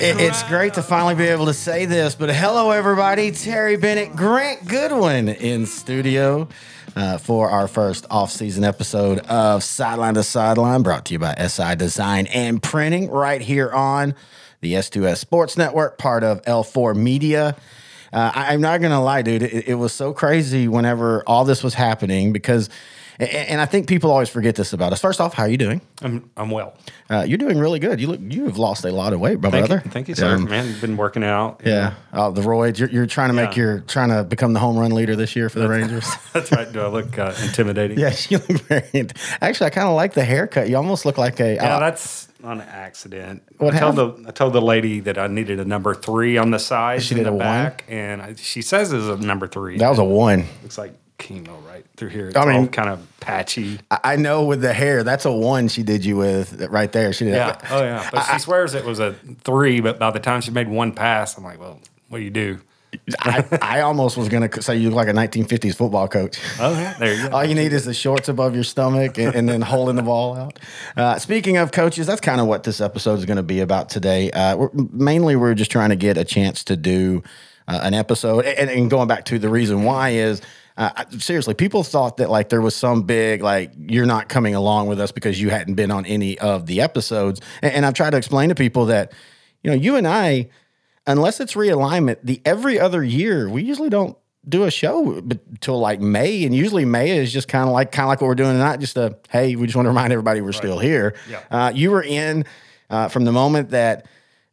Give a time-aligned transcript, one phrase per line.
[0.00, 3.30] It's great to finally be able to say this, but hello, everybody.
[3.30, 6.48] Terry Bennett, Grant Goodwin in studio
[6.98, 11.76] uh, for our first off-season episode of Sideline to Sideline, brought to you by SI
[11.76, 14.16] Design and Printing, right here on
[14.60, 17.56] the S2S Sports Network, part of L4 Media.
[18.12, 19.44] Uh, I, am not to lie, dude.
[19.44, 22.68] It, it was so crazy whenever all this was happening because–
[23.20, 25.00] and I think people always forget this about us.
[25.00, 25.80] First off, how are you doing?
[26.02, 26.74] I'm I'm well.
[27.10, 28.00] Uh, you're doing really good.
[28.00, 29.66] You look you have lost a lot of weight, brother.
[29.66, 30.34] Thank you, thank you sir.
[30.36, 31.62] Um, Man, been working out.
[31.64, 31.94] Yeah.
[32.12, 32.78] Oh, the roids.
[32.78, 33.62] You're, you're trying to make yeah.
[33.62, 36.08] your trying to become the home run leader this year for the Rangers.
[36.32, 36.70] That's right.
[36.70, 37.98] Do I look uh, intimidating?
[37.98, 39.08] yes, you look very.
[39.40, 40.68] Actually, I kind of like the haircut.
[40.68, 41.54] You almost look like a.
[41.54, 43.42] Yeah, uh, that's on accident.
[43.56, 46.52] What I told the I told the lady that I needed a number three on
[46.52, 47.02] the side.
[47.02, 47.98] She did the a back, one?
[47.98, 49.78] and I, she says it's a number three.
[49.78, 50.46] That was a one.
[50.62, 52.28] Looks like chemo right through here.
[52.28, 53.80] It's I mean, kind of patchy.
[53.90, 57.12] I know with the hair, that's a one she did you with right there.
[57.12, 57.34] She did.
[57.34, 57.52] Yeah.
[57.52, 57.64] That.
[57.70, 58.08] Oh yeah.
[58.10, 59.80] But I, she swears it was a three.
[59.80, 62.60] But by the time she made one pass, I'm like, well, what do you do?
[63.20, 66.40] I, I almost was going to say you look like a 1950s football coach.
[66.58, 66.94] Oh, yeah.
[66.98, 67.36] There you go.
[67.36, 70.36] All you need is the shorts above your stomach and, and then holding the ball
[70.36, 70.58] out.
[70.96, 73.90] Uh, speaking of coaches, that's kind of what this episode is going to be about
[73.90, 74.30] today.
[74.30, 77.22] Uh, we're, mainly, we're just trying to get a chance to do
[77.66, 78.46] uh, an episode.
[78.46, 80.40] And, and, going back to the reason why is
[80.78, 84.86] uh, seriously, people thought that like there was some big like you're not coming along
[84.86, 87.40] with us because you hadn't been on any of the episodes.
[87.62, 89.12] And, and I've tried to explain to people that
[89.64, 90.50] you know you and I,
[91.04, 94.16] unless it's realignment, the every other year we usually don't
[94.48, 98.04] do a show until like May, and usually May is just kind of like kind
[98.04, 98.78] of like what we're doing tonight.
[98.78, 100.54] Just a hey, we just want to remind everybody we're right.
[100.54, 101.16] still here.
[101.28, 101.42] Yeah.
[101.50, 102.44] Uh, you were in
[102.88, 104.06] uh, from the moment that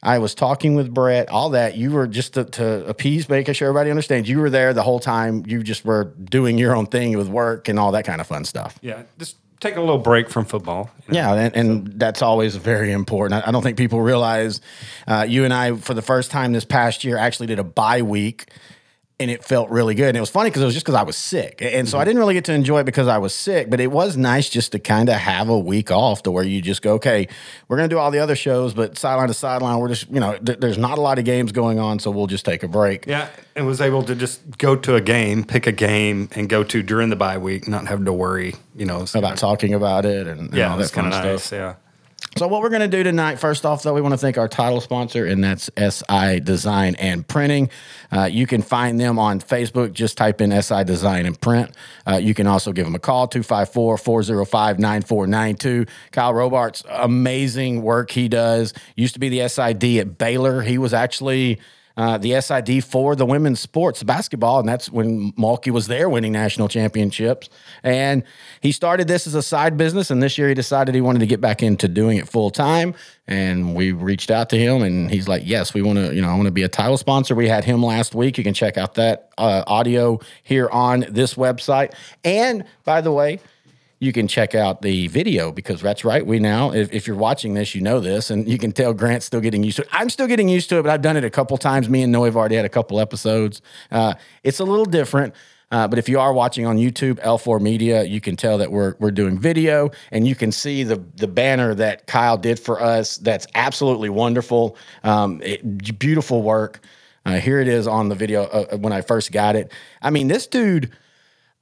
[0.05, 1.75] I was talking with Brett, all that.
[1.75, 4.29] You were just to, to appease, make sure everybody understands.
[4.29, 5.43] You were there the whole time.
[5.47, 8.45] You just were doing your own thing with work and all that kind of fun
[8.45, 8.77] stuff.
[8.81, 10.91] Yeah, just take a little break from football.
[11.07, 11.19] You know?
[11.19, 13.43] Yeah, and, and that's always very important.
[13.43, 14.61] I, I, don't think people realize
[15.07, 18.03] uh, you and I, for the first time this past year, actually did a bye
[18.03, 18.51] week
[19.19, 20.09] and it felt really good.
[20.09, 21.61] And it was funny because it was just because I was sick.
[21.61, 22.09] And so I mm-hmm.
[22.09, 24.73] didn't really get to enjoy it because I was sick, but it was nice just
[24.73, 27.27] to kind of have a week off to where you just go, okay,
[27.67, 30.19] we're going to do all the other shows, but sideline to sideline, we're just, you
[30.19, 32.67] know, th- there's not a lot of games going on, so we'll just take a
[32.67, 33.07] break.
[33.07, 33.29] Yeah.
[33.55, 36.83] And was able to just go to a game, pick a game, and go to
[36.83, 40.41] during the bye week, not having to worry, you know, about talking about it and,
[40.41, 41.43] and yeah, all that kind of nice.
[41.43, 41.57] Stuff.
[41.57, 41.75] Yeah.
[42.37, 44.49] So, what we're going to do tonight, first off, though, we want to thank our
[44.49, 47.69] title sponsor, and that's SI Design and Printing.
[48.11, 49.93] Uh, you can find them on Facebook.
[49.93, 51.71] Just type in SI Design and Print.
[52.05, 55.85] Uh, you can also give them a call, 254 405 9492.
[56.11, 58.73] Kyle Robart's amazing work he does.
[58.97, 60.61] Used to be the SID at Baylor.
[60.61, 61.61] He was actually
[61.97, 66.31] uh, the SID for the women's sports basketball, and that's when Mulkey was there winning
[66.31, 67.49] national championships.
[67.83, 68.23] And
[68.61, 71.27] he started this as a side business, and this year he decided he wanted to
[71.27, 72.95] get back into doing it full time.
[73.27, 76.13] And we reached out to him, and he's like, "Yes, we want to.
[76.13, 78.37] You know, I want to be a title sponsor." We had him last week.
[78.37, 81.93] You can check out that uh, audio here on this website.
[82.23, 83.39] And by the way
[84.05, 86.25] you can check out the video because that's right.
[86.25, 89.25] We now, if, if, you're watching this, you know this, and you can tell Grant's
[89.25, 89.89] still getting used to it.
[89.91, 91.89] I'm still getting used to it, but I've done it a couple times.
[91.89, 93.61] Me and Noe have already had a couple episodes.
[93.91, 94.13] Uh,
[94.43, 95.33] it's a little different.
[95.71, 98.95] Uh, but if you are watching on YouTube, L4 Media, you can tell that we're
[98.99, 103.17] we're doing video, and you can see the the banner that Kyle did for us.
[103.17, 106.81] That's absolutely wonderful, um, it, beautiful work.
[107.25, 109.71] Uh, here it is on the video uh, when I first got it.
[110.01, 110.91] I mean, this dude.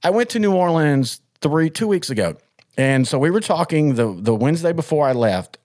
[0.06, 2.36] I went to New Orleans three two weeks ago,
[2.78, 5.60] and so we were talking the the Wednesday before I left,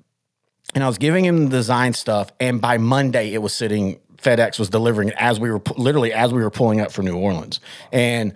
[0.75, 4.01] and I was giving him the design stuff, and by Monday it was sitting.
[4.19, 7.17] FedEx was delivering it as we were literally as we were pulling up for New
[7.17, 7.61] Orleans,
[7.93, 8.35] and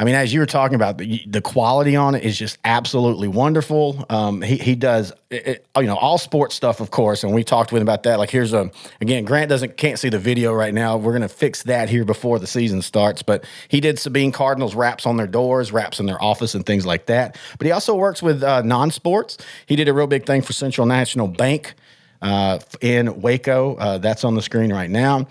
[0.00, 3.26] I mean, as you were talking about, the, the quality on it is just absolutely
[3.26, 4.06] wonderful.
[4.08, 7.72] Um, he, he does, it, you know, all sports stuff, of course, and we talked
[7.72, 8.20] with him about that.
[8.20, 10.96] Like, here's a again, Grant doesn't can't see the video right now.
[10.96, 13.22] We're gonna fix that here before the season starts.
[13.22, 16.86] But he did Sabine Cardinals wraps on their doors, wraps in their office, and things
[16.86, 17.36] like that.
[17.58, 19.38] But he also works with uh, non-sports.
[19.66, 21.74] He did a real big thing for Central National Bank
[22.22, 23.74] uh, in Waco.
[23.74, 25.26] Uh, that's on the screen right now.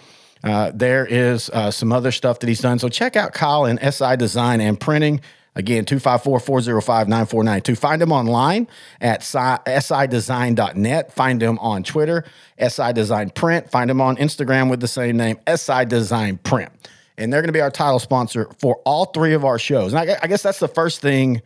[0.48, 2.80] Uh, there is uh, some other stuff that he's done.
[2.80, 5.20] So check out Kyle and SI Design and Printing.
[5.56, 7.76] Again, 254 405 9492.
[7.76, 8.68] Find him online
[9.02, 11.12] at sidesign.net.
[11.14, 12.24] Find him on Twitter,
[12.60, 13.70] SI Design Print.
[13.72, 16.72] Find him on Instagram with the same name, SI Design Print.
[17.18, 19.94] and they're going to be our title sponsor for all three of our shows.
[19.94, 21.42] And I, I guess that's the first thing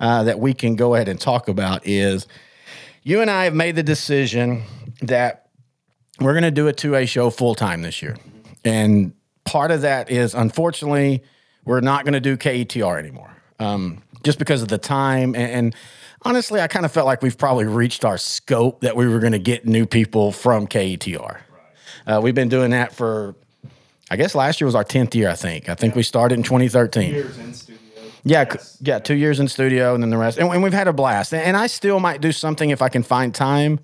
[0.00, 2.26] uh, that we can go ahead and talk about is
[3.04, 4.64] you and I have made the decision
[5.02, 5.46] that
[6.20, 8.16] we're going to do a 2A show full time this year.
[8.64, 9.12] And
[9.44, 11.22] part of that is, unfortunately,
[11.64, 15.34] we're not going to do KETR anymore um, just because of the time.
[15.34, 15.76] And, and
[16.22, 19.32] honestly, I kind of felt like we've probably reached our scope that we were going
[19.32, 21.40] to get new people from KETR.
[22.06, 23.36] Uh, we've been doing that for,
[24.10, 25.68] I guess last year was our 10th year, I think.
[25.68, 25.98] I think yeah.
[25.98, 27.10] we started in 2013.
[27.10, 27.80] Years in studio.
[28.24, 28.78] Yeah, yes.
[28.80, 30.38] yeah, two years in studio and then the rest.
[30.38, 31.34] And, and, we've had a blast.
[31.34, 33.80] And I still might do something if I can find time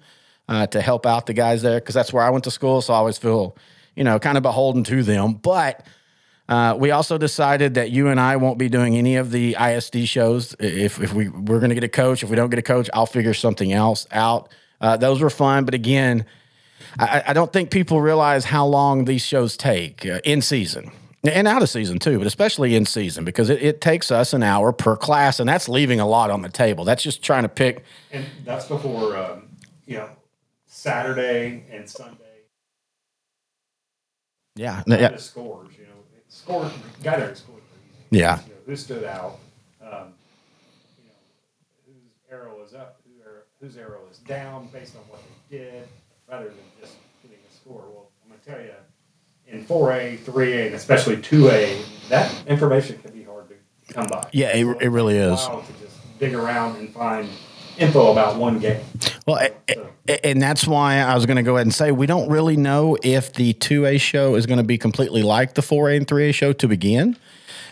[0.49, 2.81] uh, to help out the guys there because that's where I went to school.
[2.81, 3.57] So I always feel,
[3.99, 5.35] you know, kind of beholden to them.
[5.35, 5.85] But
[6.49, 10.06] uh, we also decided that you and I won't be doing any of the ISD
[10.06, 10.55] shows.
[10.61, 12.89] If, if we, we're going to get a coach, if we don't get a coach,
[12.95, 14.50] I'll figure something else out.
[14.81, 15.65] Uh, those were fun.
[15.65, 16.25] But again,
[16.97, 20.93] I, I, don't think people realize how long these shows take uh, in season
[21.25, 24.44] and out of season too, but especially in season because it, it, takes us an
[24.44, 26.85] hour per class, and that's leaving a lot on the table.
[26.85, 27.83] That's just trying to pick.
[28.12, 29.49] And that's before, um,
[29.87, 30.09] you know,
[30.67, 32.28] Saturday and Sunday.
[34.58, 35.08] Yeah, yeah.
[35.10, 35.93] The scores, you know,
[36.28, 36.70] score
[37.02, 37.62] guy there scored.
[38.10, 38.40] Yeah.
[38.40, 39.38] You know, who stood out?
[39.81, 40.14] Um,
[40.99, 41.14] you know,
[41.87, 45.20] whose arrow is up, who arrow, whose arrow is down, based on what
[45.50, 45.88] they did,
[46.28, 47.84] rather than just getting a score.
[47.88, 48.72] Well, I'm going to tell you
[49.46, 54.28] in 4A, 3A, and especially 2A, that information can be hard to come by.
[54.32, 55.40] Yeah, it, it really is.
[55.46, 57.28] To just dig around and find
[57.78, 58.81] info about one game.
[59.29, 59.47] Well,
[60.25, 62.97] and that's why I was going to go ahead and say we don't really know
[63.03, 66.55] if the 2A show is going to be completely like the 4A and 3A show
[66.55, 67.15] to begin.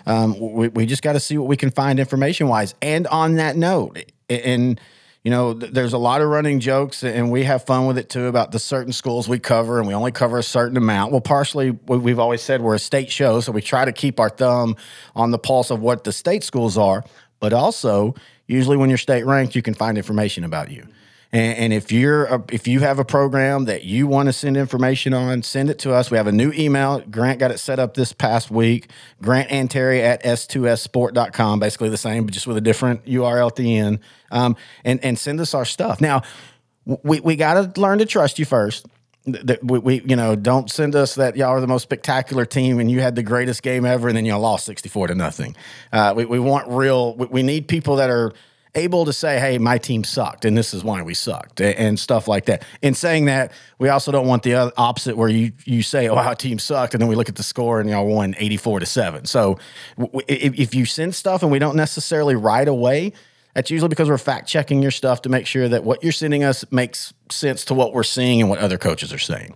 [0.04, 2.74] Um, we, we just got to see what we can find information wise.
[2.82, 3.98] And on that note,
[4.28, 4.78] and
[5.24, 8.26] you know, there's a lot of running jokes, and we have fun with it too
[8.26, 11.10] about the certain schools we cover, and we only cover a certain amount.
[11.10, 14.28] Well, partially, we've always said we're a state show, so we try to keep our
[14.28, 14.76] thumb
[15.14, 17.02] on the pulse of what the state schools are,
[17.40, 18.14] but also,
[18.46, 20.86] usually when you're state ranked, you can find information about you.
[21.32, 24.56] And, and if you're a, if you have a program that you want to send
[24.56, 26.10] information on, send it to us.
[26.10, 27.00] We have a new email.
[27.00, 28.90] Grant got it set up this past week.
[29.22, 31.60] Grant and Terry at s2ssport.com.
[31.60, 34.00] Basically the same, but just with a different URL at the end.
[34.30, 36.00] Um, and and send us our stuff.
[36.00, 36.22] Now,
[36.84, 38.86] we we got to learn to trust you first
[39.26, 42.78] that we, we, you know don't send us that y'all are the most spectacular team
[42.78, 45.56] and you had the greatest game ever and then y'all lost 64 to nothing
[45.92, 48.32] uh, we, we want real we, we, need people that are
[48.76, 52.28] able to say, hey, my team sucked and this is why we sucked and stuff
[52.28, 52.64] like that.
[52.82, 56.34] In saying that, we also don't want the opposite where you, you say, oh, our
[56.34, 56.94] team sucked.
[56.94, 59.24] And then we look at the score and y'all won 84 to 7.
[59.24, 59.58] So
[60.28, 63.12] if, if you send stuff and we don't necessarily right away,
[63.54, 66.44] that's usually because we're fact checking your stuff to make sure that what you're sending
[66.44, 69.54] us makes sense to what we're seeing and what other coaches are saying.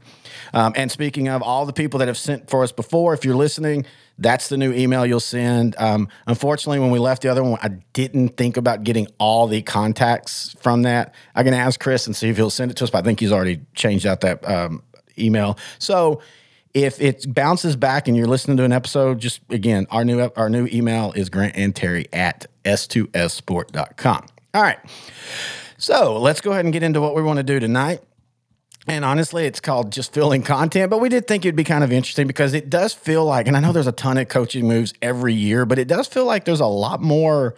[0.53, 3.37] Um, and speaking of all the people that have sent for us before, if you're
[3.37, 3.87] listening,
[4.19, 5.75] that's the new email you'll send.
[5.79, 9.63] Um, unfortunately, when we left the other one, I didn't think about getting all the
[9.63, 11.15] contacts from that.
[11.35, 13.03] I'm going to ask Chris and see if he'll send it to us, but I
[13.03, 14.83] think he's already changed out that um,
[15.19, 15.59] email.
[15.79, 16.21] So
[16.75, 20.49] if it bounces back and you're listening to an episode, just again, our new our
[20.49, 24.27] new email is Grant and Terry at s2ssport.com.
[24.55, 24.79] All right.
[25.79, 28.03] So let's go ahead and get into what we want to do tonight.
[28.91, 31.93] And honestly, it's called just filling content, but we did think it'd be kind of
[31.93, 34.95] interesting because it does feel like, and I know there's a ton of coaching moves
[35.01, 37.55] every year, but it does feel like there's a lot more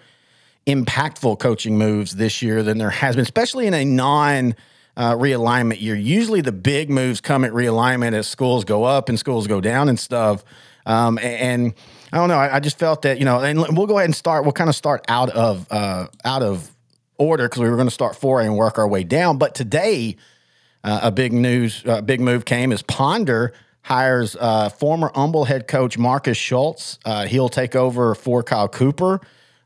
[0.67, 4.55] impactful coaching moves this year than there has been, especially in a non
[4.95, 5.95] uh, realignment year.
[5.95, 9.89] Usually the big moves come at realignment as schools go up and schools go down
[9.89, 10.45] and stuff.
[10.85, 11.73] Um, and,
[12.13, 12.37] I don't know.
[12.37, 14.69] I, I, just felt that, you know, and we'll go ahead and start, we'll kind
[14.69, 16.71] of start out of, uh, out of
[17.17, 19.39] order because we were going to start four and work our way down.
[19.39, 20.19] But today,
[20.85, 25.67] uh, a big news, uh, big move came as Ponder hires uh, former Humble head
[25.69, 26.99] coach Marcus Schultz.
[27.05, 29.21] Uh, he'll take over for Kyle Cooper.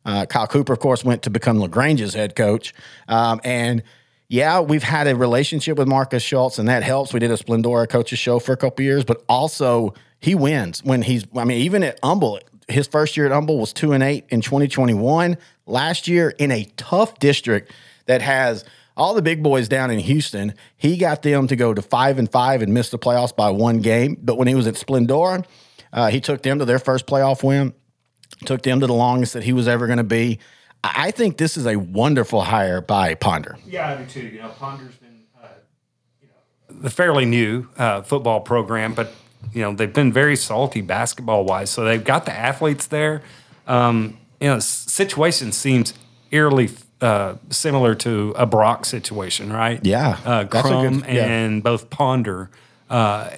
[0.04, 2.72] Uh, Kyle Cooper, of course, went to become LaGrange's head coach.
[3.08, 3.82] Um, and
[4.28, 7.12] yeah, we've had a relationship with Marcus Schultz, and that helps.
[7.12, 11.02] We did a Splendora coaches show for a couple years, but also he wins when
[11.02, 11.26] he's.
[11.36, 14.40] I mean, even at Humble, his first year at Humble was two and eight in
[14.40, 15.36] 2021.
[15.66, 17.72] Last year in a tough district
[18.06, 18.64] that has
[18.96, 22.30] all the big boys down in Houston, he got them to go to five and
[22.30, 24.16] five and miss the playoffs by one game.
[24.22, 25.44] But when he was at Splendora,
[25.92, 27.74] uh, he took them to their first playoff win,
[28.44, 30.38] took them to the longest that he was ever going to be.
[30.82, 33.58] I think this is a wonderful hire by Ponder.
[33.66, 34.26] Yeah, I do too.
[34.26, 35.48] You know, Ponder's been, uh,
[36.22, 39.12] you know, the fairly new uh, football program, but
[39.52, 41.70] you know they've been very salty basketball wise.
[41.70, 43.22] So they've got the athletes there.
[43.66, 45.94] Um, you know, situation seems
[46.30, 46.68] eerily
[47.00, 49.84] uh, similar to a Brock situation, right?
[49.84, 51.26] Yeah, uh, Krum good, yeah.
[51.26, 52.50] and both Ponder,
[52.88, 53.30] uh,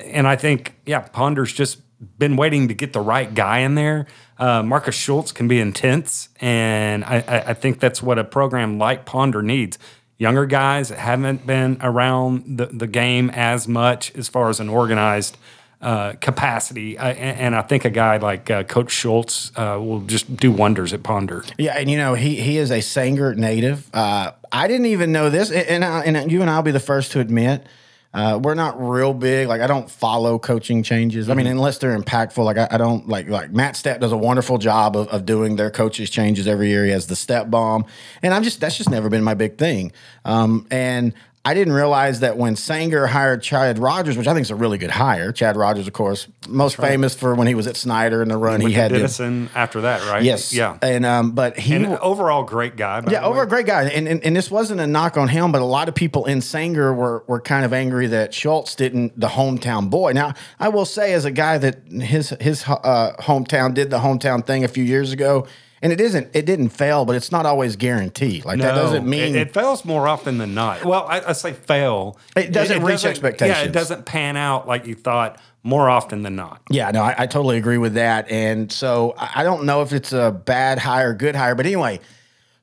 [0.00, 1.78] and I think yeah, Ponder's just
[2.18, 4.06] been waiting to get the right guy in there.
[4.38, 8.78] Uh, Marcus Schultz can be intense, and I, I, I think that's what a program
[8.78, 9.78] like Ponder needs.
[10.18, 14.68] Younger guys that haven't been around the, the game as much as far as an
[14.68, 15.36] organized
[15.84, 16.98] uh, capacity.
[16.98, 20.50] I, and, and I think a guy like uh, Coach Schultz uh, will just do
[20.50, 21.44] wonders at Ponder.
[21.58, 23.88] Yeah, and you know he he is a Sanger native.
[23.94, 27.12] Uh, I didn't even know this, and I, and you and I'll be the first
[27.12, 27.66] to admit.
[28.14, 29.48] Uh, we're not real big.
[29.48, 31.28] Like I don't follow coaching changes.
[31.28, 32.44] I mean, unless they're impactful.
[32.44, 35.56] Like I, I don't like like Matt Stepp does a wonderful job of, of doing
[35.56, 36.84] their coaches changes every year.
[36.84, 37.84] He has the step bomb,
[38.22, 39.92] and I'm just that's just never been my big thing.
[40.24, 41.12] Um, and
[41.46, 44.78] I didn't realize that when Sanger hired Chad Rogers, which I think is a really
[44.78, 45.30] good hire.
[45.30, 48.62] Chad Rogers, of course, most famous for when he was at Snyder and the run
[48.62, 48.88] he had.
[48.88, 50.22] to- Denison after that, right?
[50.22, 50.78] yes, Yeah.
[50.80, 53.02] and um, but he And overall, great guy.
[53.10, 53.42] yeah, the over way.
[53.44, 55.86] a great guy, and, and and this wasn't a knock on him, but a lot
[55.90, 60.12] of people in Sanger were were kind of angry that Schultz didn't the hometown boy.
[60.12, 64.46] Now, I will say, as a guy that his his uh, hometown did the hometown
[64.46, 65.46] thing a few years ago,
[65.84, 68.46] and it isn't it didn't fail, but it's not always guaranteed.
[68.46, 70.82] Like that doesn't mean it, it fails more often than not.
[70.82, 72.18] Well, I, I say fail.
[72.34, 73.58] It doesn't reach Yeah, expectations.
[73.58, 76.62] Yeah, it doesn't pan out like you thought more often than not.
[76.70, 78.30] Yeah, no, I, I totally agree with that.
[78.30, 82.00] And so I I don't know if it's a bad hire, good hire, but anyway,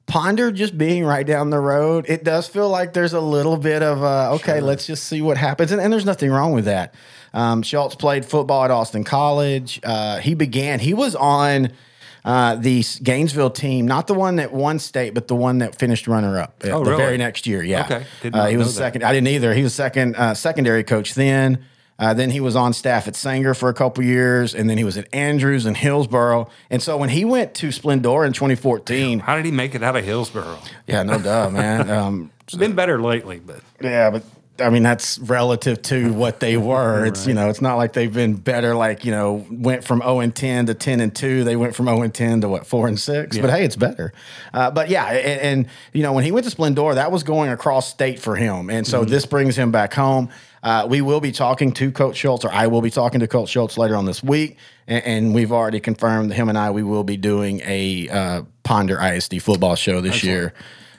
[0.07, 3.83] Ponder just being right down the road, it does feel like there's a little bit
[3.83, 6.95] of uh, okay, let's just see what happens, and, and there's nothing wrong with that.
[7.35, 9.79] Um, Schultz played football at Austin College.
[9.83, 10.79] Uh, he began.
[10.79, 11.71] He was on.
[12.23, 16.07] Uh, the Gainesville team, not the one that won state, but the one that finished
[16.07, 17.03] runner up Oh, the really?
[17.03, 17.63] very next year.
[17.63, 18.05] Yeah, Okay.
[18.21, 19.03] Did uh, he was second.
[19.03, 19.53] I didn't either.
[19.53, 21.65] He was second uh, secondary coach then.
[21.97, 24.83] Uh, then he was on staff at Sanger for a couple years, and then he
[24.83, 26.49] was at Andrews and Hillsboro.
[26.71, 29.95] And so when he went to Splendora in 2014, How did he make it out
[29.95, 30.57] of Hillsboro?
[30.87, 31.89] yeah, no duh, man.
[32.01, 34.23] Um, It's been better lately, but yeah, but
[34.61, 37.05] I mean that's relative to what they were.
[37.05, 38.75] It's you know, it's not like they've been better.
[38.75, 41.43] Like you know, went from 0 and 10 to 10 and 2.
[41.43, 43.37] They went from 0 and 10 to what 4 and 6.
[43.37, 44.13] But hey, it's better.
[44.53, 47.49] Uh, but yeah, and, and you know, when he went to Splendora, that was going
[47.49, 50.29] across state for him, and so this brings him back home.
[50.63, 53.49] Uh, we will be talking to Coach Schultz, or I will be talking to Coach
[53.49, 57.03] Schultz later on this week, and, and we've already confirmed him and I we will
[57.03, 60.53] be doing a uh, Ponder ISD football show this year.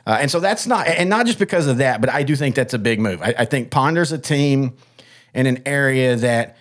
[0.06, 2.54] Uh, and so that's not, and not just because of that, but I do think
[2.54, 3.22] that's a big move.
[3.22, 4.76] I, I think Ponder's a team
[5.34, 6.56] in an area that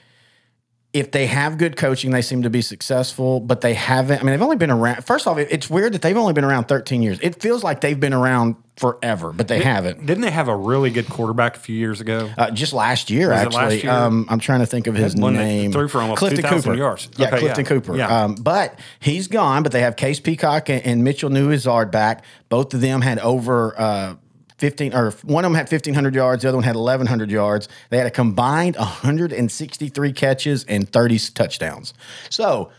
[0.94, 4.20] if they have good coaching, they seem to be successful, but they haven't.
[4.20, 5.04] I mean, they've only been around.
[5.04, 7.18] First off, it's weird that they've only been around 13 years.
[7.22, 10.04] It feels like they've been around forever, but they haven't.
[10.08, 12.32] didn't they have a really good quarterback a few years ago?
[12.36, 13.56] Uh, just last year, it actually.
[13.76, 13.92] last year?
[13.94, 15.72] Um, I'm trying to think of his name.
[15.72, 16.78] threw for almost Clifton 2,000 Cooper.
[16.78, 17.08] yards.
[17.16, 17.70] Yeah, Okay, Clifton yeah.
[17.70, 17.96] Cooper.
[17.96, 18.24] Yeah.
[18.24, 19.62] Um, but he's gone.
[19.62, 22.26] But they have Case Peacock and, and Mitchell Newizard back.
[22.50, 23.80] Both of them had over.
[23.80, 24.16] Uh,
[24.58, 27.98] 15 or one of them had 1500 yards the other one had 1100 yards they
[27.98, 31.96] had a combined 163 catches and 30 touchdowns
[32.30, 32.70] so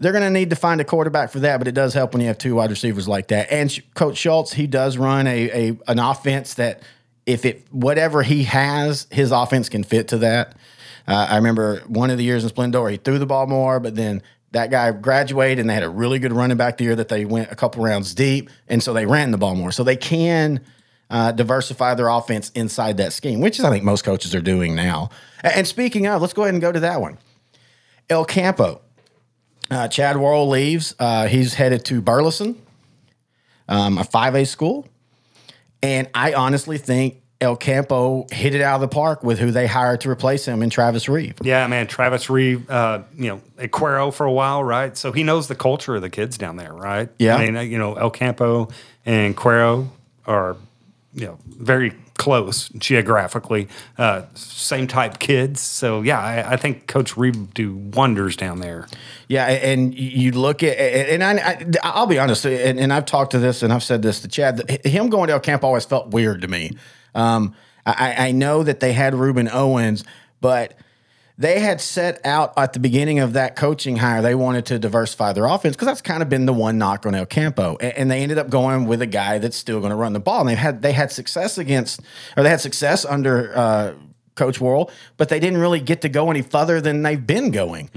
[0.00, 2.22] they're going to need to find a quarterback for that, but it does help when
[2.22, 3.52] you have two wide receivers like that.
[3.52, 6.82] And Coach Schultz, he does run a, a an offense that
[7.26, 10.56] if it whatever he has, his offense can fit to that.
[11.06, 13.94] Uh, I remember one of the years in Splendora, he threw the ball more, but
[13.94, 17.08] then that guy graduated and they had a really good running back the year that
[17.08, 19.70] they went a couple rounds deep, and so they ran the ball more.
[19.70, 20.60] So they can
[21.10, 24.74] uh, diversify their offense inside that scheme, which is I think most coaches are doing
[24.74, 25.10] now.
[25.42, 27.18] And speaking of, let's go ahead and go to that one.
[28.08, 28.80] El Campo.
[29.70, 30.94] Uh, Chad Worrell leaves.
[30.98, 32.60] Uh, he's headed to Burleson,
[33.68, 34.86] um, a 5A school.
[35.82, 39.66] And I honestly think El Campo hit it out of the park with who they
[39.66, 41.36] hired to replace him in Travis Reeve.
[41.42, 44.94] Yeah, man, Travis Reeve, uh, you know, at Cuero for a while, right?
[44.96, 47.08] So he knows the culture of the kids down there, right?
[47.18, 47.36] Yeah.
[47.36, 48.68] I mean, uh, you know, El Campo
[49.06, 49.88] and Cuero
[50.26, 50.56] are,
[51.14, 55.58] you know, very close geographically, uh, same type kids.
[55.62, 58.86] So yeah, I, I think Coach would do wonders down there.
[59.26, 63.30] Yeah, and you look at, and I, I I'll be honest, and, and I've talked
[63.32, 64.68] to this, and I've said this to Chad.
[64.84, 66.76] Him going to El Campo always felt weird to me.
[67.14, 67.54] Um,
[67.86, 70.04] I, I know that they had Reuben Owens,
[70.42, 70.74] but
[71.40, 74.20] they had set out at the beginning of that coaching hire.
[74.20, 77.14] They wanted to diversify their offense because that's kind of been the one knock on
[77.14, 79.96] El Campo, and, and they ended up going with a guy that's still going to
[79.96, 80.40] run the ball.
[80.40, 82.00] And they had they had success against,
[82.36, 83.56] or they had success under.
[83.56, 83.94] Uh,
[84.36, 87.90] Coach Worrell, but they didn't really get to go any further than they've been going.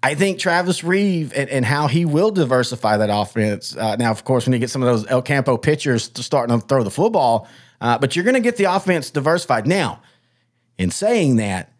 [0.00, 3.74] I think Travis Reeve and, and how he will diversify that offense.
[3.74, 6.60] Uh, now, of course, when you get some of those El Campo pitchers to starting
[6.60, 7.48] to throw the football,
[7.80, 9.66] uh, but you're going to get the offense diversified.
[9.66, 10.00] Now,
[10.76, 11.72] in saying that,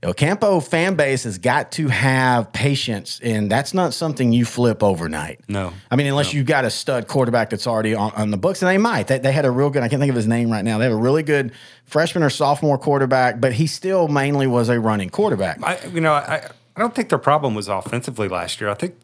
[0.00, 4.80] El Campo fan base has got to have patience, and that's not something you flip
[4.80, 5.40] overnight.
[5.48, 5.72] No.
[5.90, 8.68] I mean, unless you've got a stud quarterback that's already on, on the books, and
[8.70, 9.08] they might.
[9.08, 10.78] They, they had a real good, I can't think of his name right now.
[10.78, 11.50] They have a really good
[11.84, 15.60] freshman or sophomore quarterback, but he still mainly was a running quarterback.
[15.64, 18.70] I, you know, I, I don't think their problem was offensively last year.
[18.70, 18.94] I think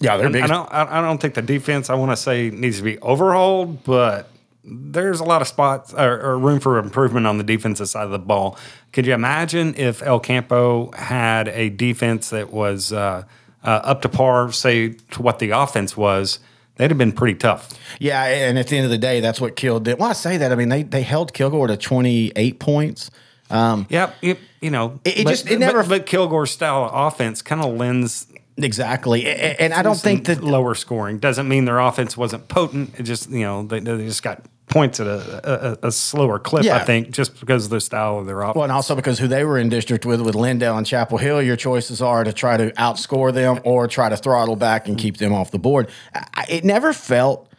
[0.00, 0.42] Yeah, they're big.
[0.42, 0.70] I don't.
[0.70, 1.88] I don't think the defense.
[1.88, 4.28] I want to say needs to be overhauled, but
[4.64, 8.10] there's a lot of spots or, or room for improvement on the defensive side of
[8.10, 8.56] the ball.
[8.92, 13.24] Could you imagine if El Campo had a defense that was uh,
[13.64, 16.38] uh, up to par, say to what the offense was?
[16.76, 17.68] They'd have been pretty tough.
[18.00, 19.98] Yeah, and at the end of the day, that's what killed it.
[19.98, 20.52] Well, I say that.
[20.52, 23.10] I mean, they they held Kilgore to 28 points.
[23.50, 24.14] Um, Yep.
[24.22, 27.42] It, you know, It- it but- just- it never- But, but Kilgore's style of offense
[27.42, 28.26] kind of lends
[28.56, 29.26] exactly.
[29.26, 32.94] A- a- And I don't think that lower scoring doesn't mean their offense wasn't potent.
[32.98, 36.64] It just you know they, they just got points at a, a, a slower clip.
[36.64, 36.76] Yeah.
[36.76, 38.56] I think just because of the style of their offense.
[38.56, 41.42] Well, and also because who they were in district with, with Lindale and Chapel Hill,
[41.42, 45.18] your choices are to try to outscore them or try to throttle back and keep
[45.18, 45.90] them off the board.
[46.14, 47.50] I, it never felt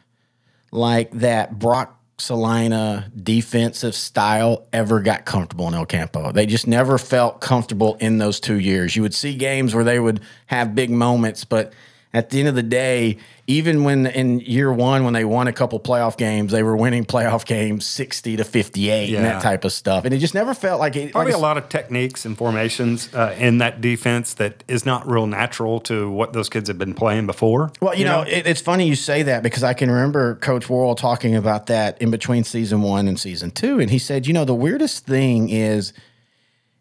[0.72, 6.32] like that Brock Salina defensive style ever got comfortable in El Campo.
[6.32, 8.96] They just never felt comfortable in those two years.
[8.96, 11.74] You would see games where they would have big moments, but
[12.14, 15.54] at the end of the day, even when in year one, when they won a
[15.54, 19.74] couple playoff games, they were winning playoff games 60 to 58 and that type of
[19.74, 20.06] stuff.
[20.06, 21.12] And it just never felt like it.
[21.12, 25.06] Probably like a lot of techniques and formations uh, in that defense that is not
[25.08, 27.72] real natural to what those kids have been playing before.
[27.82, 30.96] Well, you, know, It, it's funny you say that because I can remember Coach Worrell
[30.96, 34.46] talking about that in between season one and season two, and he said, you know,
[34.46, 35.92] the weirdest thing is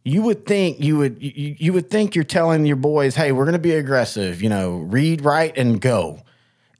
[0.04, 3.44] you would think you would you, you would think you're telling your boys, hey, we're
[3.44, 6.22] going to be aggressive, you know, read, write, and go.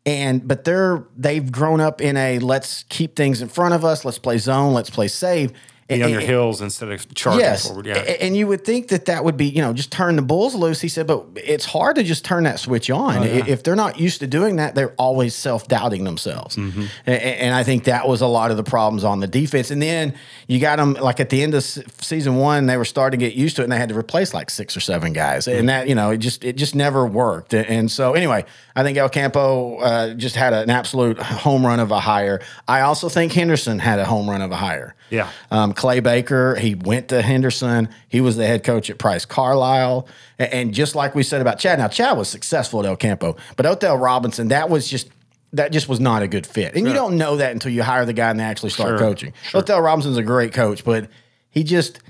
[0.05, 4.05] And but they're they've grown up in a let's keep things in front of us,
[4.05, 5.53] let's play zone, let's play save.
[5.89, 7.87] Be on your hills instead of charging Yes, forward.
[7.87, 7.97] Yeah.
[7.99, 10.81] And you would think that that would be, you know, just turn the bulls loose.
[10.81, 13.19] He said, but it's hard to just turn that switch on.
[13.19, 16.57] Oh, I- If they're not used to doing that, they're always self doubting themselves.
[16.57, 16.85] Mm-hmm.
[17.07, 19.71] And I think that was a lot of the problems on the defense.
[19.71, 20.15] And then
[20.47, 23.35] you got them like at the end of season one, they were starting to get
[23.35, 25.59] used to it, and they had to replace like six or seven guys, Mm-hmm.
[25.59, 27.53] and that you know it just it just never worked.
[27.55, 28.45] And so anyway,
[28.77, 32.41] I think El Campo uh, just had an absolute home run of a hire.
[32.69, 34.95] I also think Henderson had a home run of a hire.
[35.11, 35.29] Yeah.
[35.51, 37.89] Um, Um, Clay Baker, he went to Henderson.
[38.09, 40.07] He was the head coach at Price Carlisle.
[40.39, 43.37] A- And just like we said about Chad, now Chad was successful at El Campo,
[43.57, 45.09] but Odell Robinson, that was just
[45.55, 46.75] that just was not a good fit.
[46.75, 48.99] And you don't know that until you hire the guy and they actually start Sure,
[48.99, 49.35] coaching.
[49.55, 51.11] Odell Robinson's a great coach, but
[51.51, 52.01] he just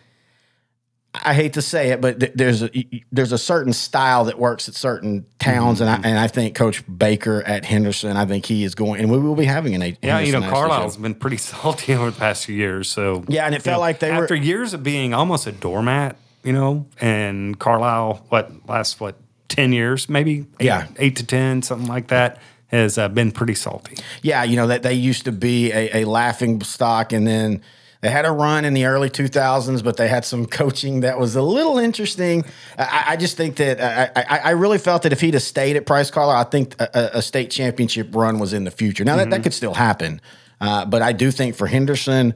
[1.14, 2.70] I hate to say it, but th- there's a
[3.12, 5.88] there's a certain style that works at certain towns, Mm-hmm.
[5.94, 9.11] and I and I think Coach Baker at Henderson, I think he is going, and
[9.12, 9.83] we will be having an.
[10.03, 11.03] Yeah, you know, Henderson Carlisle's show.
[11.03, 12.88] been pretty salty over the past few years.
[12.90, 15.53] So Yeah, and it felt know, like they were- after years of being almost a
[15.53, 19.16] doormat, you know, and Carlisle, what last what
[19.48, 20.87] ten years, maybe eight, Yeah.
[20.98, 23.98] eight to ten, something like that, has uh, been pretty salty.
[24.22, 27.61] Yeah, you know that they used to be a, a laughing stock, and then
[28.03, 31.35] they had a run in the early 2000s, but they had some coaching that was
[31.37, 32.45] a little interesting.
[32.77, 35.77] I, I just think that I, I, I really felt that if he'd have stayed
[35.77, 39.05] at Price Carlisle, I think a, a state championship run was in the future.
[39.05, 40.21] Now that, that could still happen,
[40.61, 42.35] uh, but I do think for Henderson.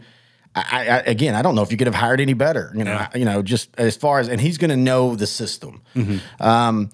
[0.58, 2.72] I, I, again, I don't know if you could have hired any better.
[2.74, 3.08] You know, Yeah.
[3.14, 5.82] you know, just as far as, and he's going to know the system.
[6.40, 6.88] Um,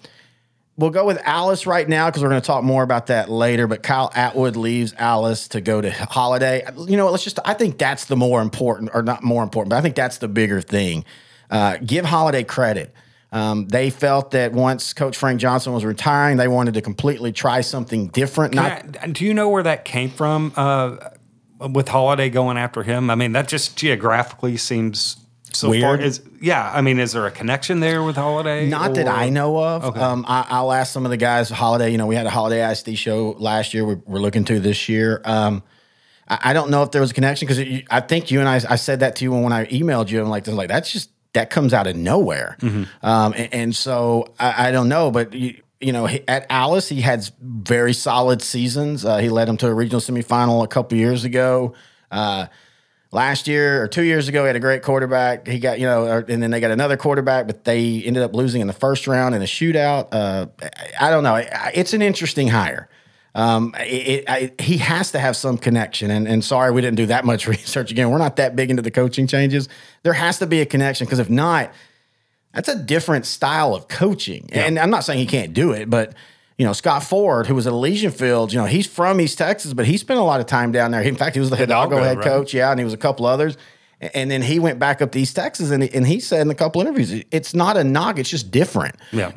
[0.75, 3.67] We'll go with Alice right now because we're going to talk more about that later.
[3.67, 6.63] But Kyle Atwood leaves Alice to go to Holliday.
[6.87, 9.75] You know, let's just, I think that's the more important, or not more important, but
[9.77, 11.05] I think that's the bigger thing.
[11.49, 12.93] Uh, give Holliday credit.
[13.31, 17.61] Um, they felt that once Coach Frank Johnson was retiring, they wanted to completely try
[17.61, 18.53] something different.
[18.55, 20.53] Not, I- do you know where that came from?
[20.55, 21.09] Uh,
[21.71, 25.22] with Holliday going after him, I mean that just geographically seems
[25.55, 25.81] so Weird.
[25.83, 26.01] far.
[26.01, 28.67] Is yeah, I mean, is there a connection there with Holliday?
[28.67, 29.85] Not that I know of.
[29.85, 29.99] Okay.
[29.99, 31.49] Um, I, I'll ask some of the guys.
[31.49, 33.85] Holliday, you know, we had a Holliday ISD show last year.
[33.85, 35.21] We're, we're looking to this year.
[35.25, 35.63] Um,
[36.27, 38.55] I, I don't know if there was a connection because I think you and I,
[38.69, 40.21] I said that to you when I emailed you.
[40.21, 42.57] I'm like, like that's just that comes out of nowhere.
[43.01, 46.87] Um, and, and so I, I don't know, but you, you know, he, at Alice,
[46.89, 49.03] he had very solid seasons.
[49.03, 51.73] Uh, he led them to a regional semifinal a couple years ago.
[52.11, 52.45] Uh,
[53.13, 55.47] last year or two years ago, he had a great quarterback.
[55.47, 58.59] He got, you know, and then they got another quarterback, but they ended up losing
[58.59, 60.07] in the first round in a shootout.
[60.11, 60.47] Uh,
[60.99, 61.41] I don't know.
[61.73, 62.89] It's an interesting hire.
[63.35, 66.11] Um, it, it, I, he has to have some connection.
[66.11, 67.91] And, and sorry, we didn't do that much research.
[67.91, 69.69] Again, we're not that big into the coaching changes.
[70.01, 71.71] There has to be a connection because if not,
[72.53, 74.49] that's a different style of coaching.
[74.51, 76.13] And I'm not saying he can't do it, but
[76.57, 79.73] you know, Scott Ford, who was at Elysian Fields, you know, he's from East Texas,
[79.73, 81.01] but he spent a lot of time down there.
[81.01, 82.27] He, In fact, he was the Hidalgo Hidalgo, head right.
[82.27, 83.57] coach, yeah, and he was a couple others.
[84.13, 86.51] And then he went back up to East Texas, and he, and he said in
[86.51, 88.95] a couple interviews, it's not a knock; it's just different.
[89.13, 89.31] Yeah.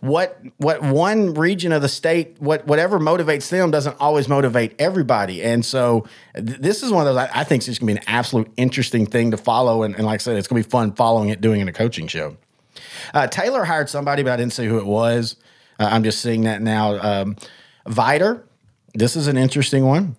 [0.00, 5.42] What what one region of the state, what whatever motivates them, doesn't always motivate everybody.
[5.42, 7.98] And so th- this is one of those I, I think it's just gonna be
[7.98, 9.82] an absolute interesting thing to follow.
[9.82, 11.72] And, and like I said, it's gonna be fun following it, doing it in a
[11.72, 12.36] coaching show.
[13.12, 15.34] Uh, Taylor hired somebody, but I didn't see who it was.
[15.78, 16.98] Uh, I'm just seeing that now.
[16.98, 17.36] Um,
[17.86, 18.42] Vidor,
[18.94, 20.16] this is an interesting one.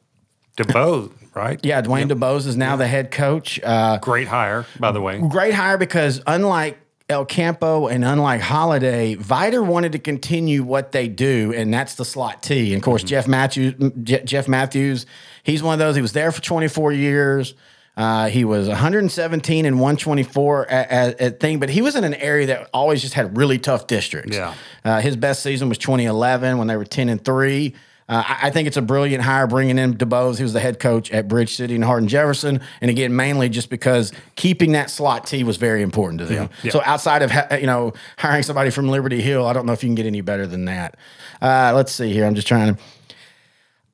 [0.57, 1.59] DeBose, right?
[1.63, 3.59] Yeah, Dwayne DeBose is now the head coach.
[3.63, 5.19] Uh, Great hire, by the way.
[5.19, 11.07] great hire because unlike El Campo and unlike Holliday, Vidor wanted to continue what they
[11.07, 12.73] do, and that's the slot T.
[12.73, 15.05] And of course, Jeff Matthews, Jeff Matthews,
[15.43, 15.95] he's one of those.
[15.95, 17.53] He was there for 24 years.
[17.97, 22.13] Uh, he was 117 and 124 at, at, at thing, but he was in an
[22.13, 24.37] area that always just had really tough districts.
[24.37, 24.53] Yeah.
[24.85, 27.73] Uh, his best season was 2011 when they were 10 and three.
[28.09, 30.37] Uh, I, I think it's a brilliant hire bringing in DeBose.
[30.37, 33.69] He was the head coach at Bridge City and Hardin Jefferson, and again, mainly just
[33.69, 36.49] because keeping that slot T was very important to them.
[36.63, 36.71] Yeah.
[36.71, 39.83] So outside of ha- you know hiring somebody from Liberty Hill, I don't know if
[39.83, 40.95] you can get any better than that.
[41.41, 42.25] Uh, let's see here.
[42.25, 42.81] I'm just trying to.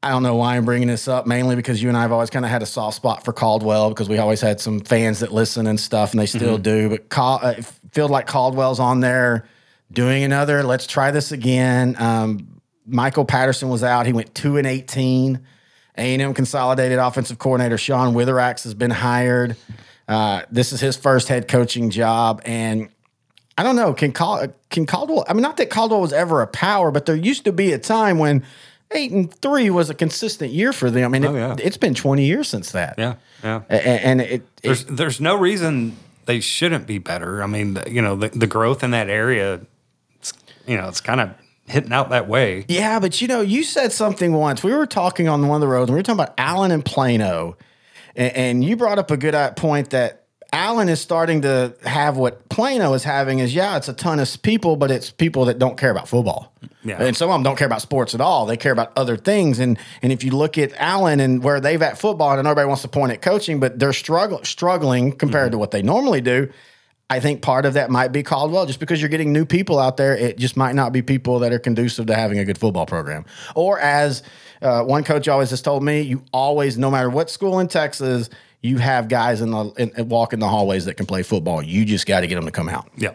[0.04, 2.30] I don't know why I'm bringing this up, mainly because you and I have always
[2.30, 5.32] kind of had a soft spot for Caldwell because we always had some fans that
[5.32, 6.90] listen and stuff, and they still do.
[6.90, 9.48] But Cal- uh, it feels like Caldwell's on there
[9.94, 10.62] doing another.
[10.62, 11.96] Let's try this again.
[11.98, 14.06] Um, Michael Patterson was out.
[14.06, 15.40] He went two and eighteen.
[15.96, 19.56] A&M consolidated offensive coordinator Sean Witherax has been hired.
[20.08, 22.90] Uh, this is his first head coaching job, and
[23.58, 23.94] I don't know.
[23.94, 25.24] Can Cal- can Caldwell?
[25.30, 27.78] I mean, not that Caldwell was ever a power, but there used to be a
[27.78, 28.44] time when
[28.96, 31.14] eight and three was a consistent year for them.
[31.14, 31.56] And it, Oh, yeah.
[31.60, 32.96] it's been twenty years since that.
[32.98, 33.62] Yeah, yeah.
[33.70, 37.44] A- a- and, it, it There's there's no reason they shouldn't be better.
[37.44, 39.62] I mean, the, you know, the, the growth in that area,
[40.20, 40.34] it's,
[40.66, 41.32] you know, it's kind of
[41.68, 42.66] hitting out that way.
[42.70, 44.64] Yeah, but you know, you said something once.
[44.64, 46.84] We were talking on one of the roads, and we were talking about Allen and
[46.84, 47.58] Plano,
[48.16, 50.23] and, and you brought up a good uh, point that
[50.54, 53.40] Allen is starting to have what Plano is having.
[53.40, 56.54] Is yeah, it's a ton of people, but it's people that don't care about football.
[56.86, 57.02] Yeah.
[57.02, 58.46] and some of them don't care about sports at all.
[58.46, 59.60] They care about other things.
[59.60, 62.84] And and if you look at Allen and where they've at football, and everybody wants
[62.84, 66.50] to point at coaching, but they're struggle, struggling compared to what they normally do.
[67.10, 68.66] I think part of that might be Caldwell.
[68.66, 71.52] Just because you're getting new people out there, it just might not be people that
[71.52, 73.26] are conducive to having a good football program.
[73.56, 74.24] Or as
[74.62, 78.30] uh, one coach always has told me, you always, no matter what school in Texas,
[78.64, 81.62] you have guys in the in, walk in the hallways that can play football.
[81.62, 82.90] You just got to get them to come out.
[82.98, 83.14] Yeah.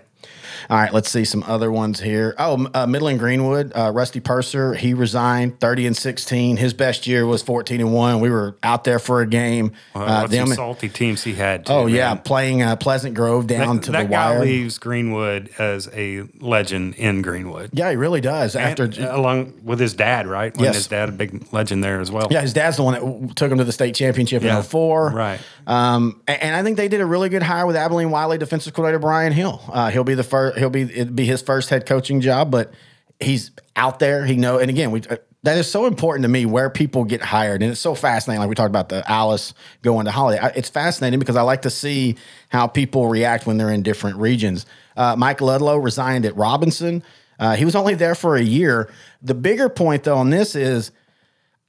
[0.70, 2.34] All right, let's see some other ones here.
[2.38, 6.56] Oh, uh, Midland Greenwood, uh, Rusty Purser, he resigned, thirty and sixteen.
[6.56, 8.20] His best year was fourteen and one.
[8.20, 9.72] We were out there for a game.
[9.94, 11.66] Uh, Uh, some salty teams he had.
[11.66, 14.40] Too, oh yeah, playing uh, Pleasant Grove down That, to that the guy wire.
[14.44, 17.70] leaves Greenwood as a legend in Greenwood.
[17.72, 18.56] Yeah, he really does.
[18.56, 20.54] After And, uh, along with his dad, right?
[20.56, 20.76] When Yes.
[20.76, 22.28] his dad, a big legend there as well.
[22.30, 25.10] yeah, his dad's the one that took him to the state championship Yeah, in 04.
[25.10, 25.40] right.
[25.66, 28.72] Um, a- and, I think they did a really good hire with Abilene Wylie defensive
[28.72, 29.60] coordinator Brian Hill.
[29.70, 30.47] Uh, he'll be the first.
[30.52, 32.72] He'll be it'd be his first head coaching job, but
[33.20, 34.24] he's out there.
[34.24, 34.58] He know.
[34.58, 35.02] And again, we.
[35.02, 38.40] Uh, that is so important to me where people get hired, and it's so fascinating.
[38.40, 41.62] Like we talked about the Alice going to Holliday, I, it's fascinating because I like
[41.62, 42.16] to see
[42.48, 44.66] how people react when they're in different regions.
[44.96, 47.04] Uh, Mike Ludlow resigned at Robinson.
[47.38, 48.90] Uh, he was only there for a year.
[49.22, 50.90] The bigger point, though, on this is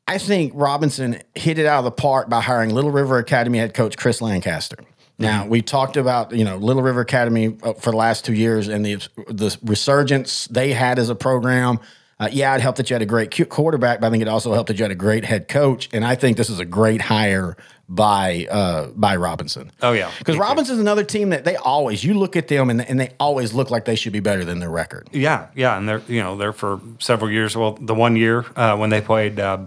[0.08, 3.76] I think Robinson hit it out of the park by hiring Little River Academy head
[3.76, 4.78] coach Chris Lancaster.
[5.20, 8.68] Now we talked about you know Little River Academy uh, for the last two years
[8.68, 8.96] and the
[9.28, 11.80] the resurgence they had as a program.
[12.20, 14.54] Uh, yeah, it helped that you had a great quarterback, but I think it also
[14.54, 15.88] helped that you had a great head coach.
[15.94, 17.56] And I think this is a great hire
[17.88, 19.72] by uh, by Robinson.
[19.82, 20.12] Oh, yeah.
[20.20, 23.54] because Robinson's another team that they always you look at them and, and they always
[23.54, 25.10] look like they should be better than their record.
[25.12, 27.56] Yeah, yeah, and they're you know they're for several years.
[27.56, 29.60] Well, the one year uh, when they played uh,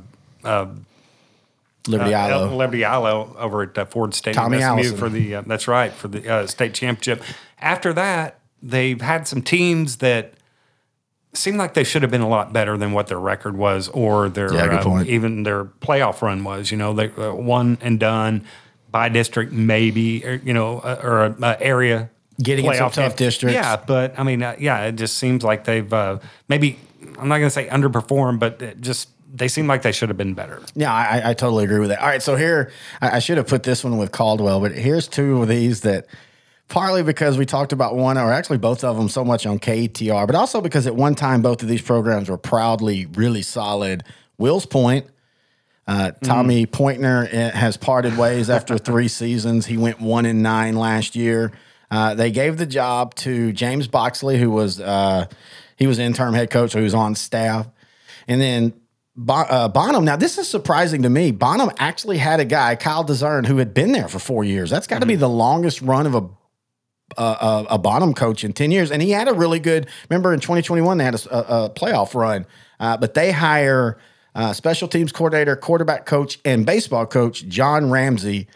[1.87, 2.47] Liberty uh.
[2.47, 4.97] Liberty Eylau over at uh, Ford Stadium, Tommy SMU Allison.
[4.97, 7.23] for the uh, that's right for the uh, state championship.
[7.61, 10.35] After that, they've had some teams that
[11.35, 14.29] seem like they should have been a lot better than what their record was, or
[14.29, 15.09] their Yeah, uh, point.
[15.09, 16.71] even their playoff run was.
[16.71, 18.45] You know, they uh, one and done
[18.90, 22.11] by district, maybe, or, you know, uh, or area
[22.42, 23.27] Getting playoff tough game.
[23.27, 23.55] districts.
[23.55, 26.18] Yeah, but I mean, uh, yeah, it just seems like they've uh,
[26.49, 26.79] maybe
[27.18, 30.18] I'm not going to say underperformed, but it just they seem like they should have
[30.18, 30.61] been better.
[30.75, 32.01] Yeah, I, I totally agree with that.
[32.01, 35.09] All right, so here I, I should have put this one with Caldwell, but here's
[35.09, 36.07] two of these that
[36.68, 40.27] partly because we talked about one or actually both of them so much on KTR,
[40.27, 44.05] but also because at one time both of these programs were proudly really solid.
[44.38, 45.07] Wills Point.
[45.87, 49.66] Uh, Tommy Pointner uh, has parted ways after three seasons.
[49.66, 51.53] He went one and nine last year.
[51.90, 55.27] Uh, they gave the job to James Boxley, who was uh,
[55.77, 57.68] he was interim head coach, so he was on staff,
[58.29, 58.73] and then
[59.14, 60.05] Bon- uh, Bonham.
[60.05, 61.31] Now this is surprising to me.
[61.33, 64.70] Bonham actually had a guy, Kyle DeZern, who had been there for four years.
[64.70, 66.29] That's got to be the longest run of a
[67.18, 68.90] a, a, a Bonham coach in 10 years.
[68.90, 72.14] And he had a really good, remember in 2021, they had a, a- a playoff
[72.14, 72.46] run,
[72.81, 73.98] uh, but they hire
[74.35, 78.48] uh, special teams coordinator, quarterback coach, and baseball coach John Ramsey.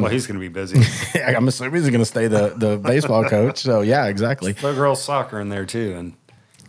[0.00, 0.80] well, he's going to be busy.
[1.22, 3.58] I'm assuming he's going to stay the the baseball coach.
[3.58, 4.54] So yeah, exactly.
[4.54, 6.14] Throw girls soccer in there too, and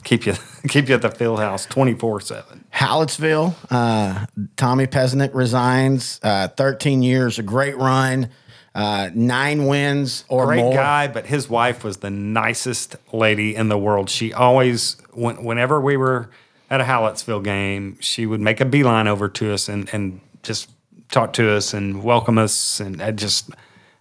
[0.08, 0.34] keep you
[0.70, 2.63] keep you at the field house twenty four seven.
[2.74, 6.20] Hallettsville, uh, Tommy Pesnick resigns.
[6.24, 8.30] Uh, 13 years, a great run,
[8.76, 10.74] uh, nine wins or Great more.
[10.74, 14.10] guy, but his wife was the nicest lady in the world.
[14.10, 16.30] She always, when, whenever we were
[16.70, 20.70] at a Hallettsville game, she would make a beeline over to us and and just
[21.10, 23.50] talk to us and welcome us, and I just.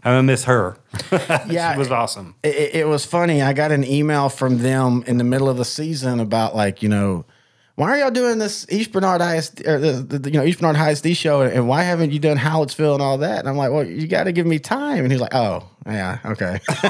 [0.07, 0.77] I gonna miss her.
[1.49, 2.37] Yeah, she was awesome.
[2.45, 3.43] It, it was funny.
[3.43, 6.89] I got an email from them in the middle of the season about like you
[6.89, 7.25] know.
[7.75, 10.77] Why are y'all doing this East Bernard ISD or the, the you know East Bernard
[10.77, 13.41] ISD show and why haven't you done Hallettsville and all that?
[13.41, 15.03] And I'm like, well, you got to give me time.
[15.03, 16.61] And he's like, oh yeah, okay.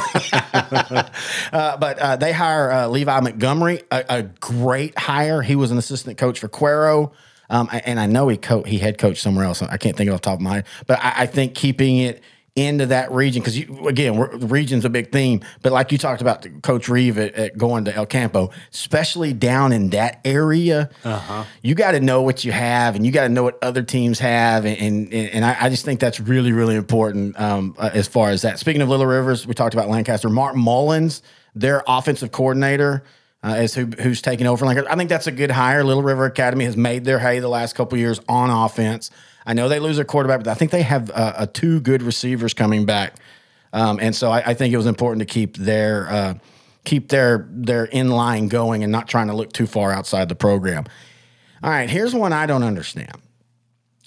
[1.53, 5.41] uh, but uh, they hire uh, Levi Montgomery, a, a great hire.
[5.41, 7.13] He was an assistant coach for Cuero.
[7.49, 9.63] Um, and I know he co- he head coached somewhere else.
[9.63, 11.99] I can't think of off the top of my head, but I, I think keeping
[11.99, 12.23] it
[12.57, 15.43] into that region because again, we're, the region's a big theme.
[15.63, 19.73] But like you talked about, Coach Reeve at, at going to El Campo, especially down
[19.73, 20.91] in that area,
[21.63, 24.19] you got to know what you have, and you got to know what other teams
[24.19, 28.09] have, and and, and I, I just think that's really really important um, uh, as
[28.09, 28.59] far as that.
[28.59, 30.31] Speaking of Little Rivers, we talked about Lancaster.
[30.31, 31.23] Mark Mullins,
[31.55, 33.05] their offensive coordinator
[33.43, 34.65] uh, is who, who's taking over.
[34.65, 35.85] Like I think that's a good hire.
[35.85, 39.11] Little River Academy has made their hay the last couple years on offense.
[39.47, 42.53] I know they lose their quarterback, but I think they have uh, two good receivers
[42.53, 43.15] coming back,
[43.73, 46.35] um, and so I, I, think it was important to keep their uh,
[46.85, 50.35] keep their their in line going and not trying to look too far outside the
[50.35, 50.85] program.
[51.63, 53.23] All right, here's one I don't understand,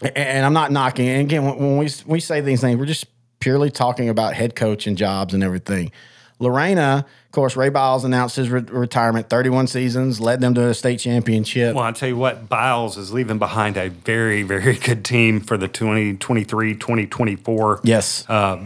[0.02, 1.08] and I'm not knocking.
[1.08, 3.06] And again, when we we say these things, we're just
[3.40, 5.92] purely talking about head coach and jobs and everything.
[6.40, 10.74] Lorena, of course, Ray Biles announced his re- retirement, 31 seasons, led them to a
[10.74, 11.76] state championship.
[11.76, 15.58] Well, I'll tell you what, Biles is leaving behind a very, very good team for
[15.58, 18.26] the 2023 2024 Yes.
[18.30, 18.58] uh,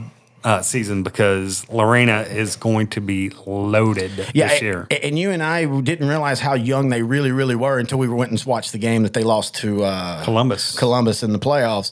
[0.43, 4.87] uh, season because Lorena is going to be loaded this year.
[4.91, 8.07] a- And you and I didn't realize how young they really, really were until we
[8.07, 10.77] went and watched the game that they lost to uh, Columbus.
[10.77, 11.91] Columbus in the playoffs.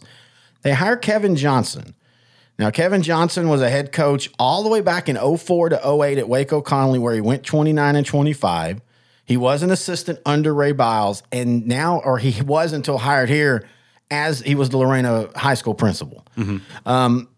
[0.63, 1.95] They hired Kevin Johnson.
[2.61, 6.19] Now, Kevin Johnson was a head coach all the way back in 04 to 08
[6.19, 8.81] at Waco Connally, where he went 29 and 25.
[9.25, 13.67] He was an assistant under Ray Biles, and now, or he was until hired here
[14.11, 16.23] as he was the Lorena High School principal.
[16.85, 17.29] Um,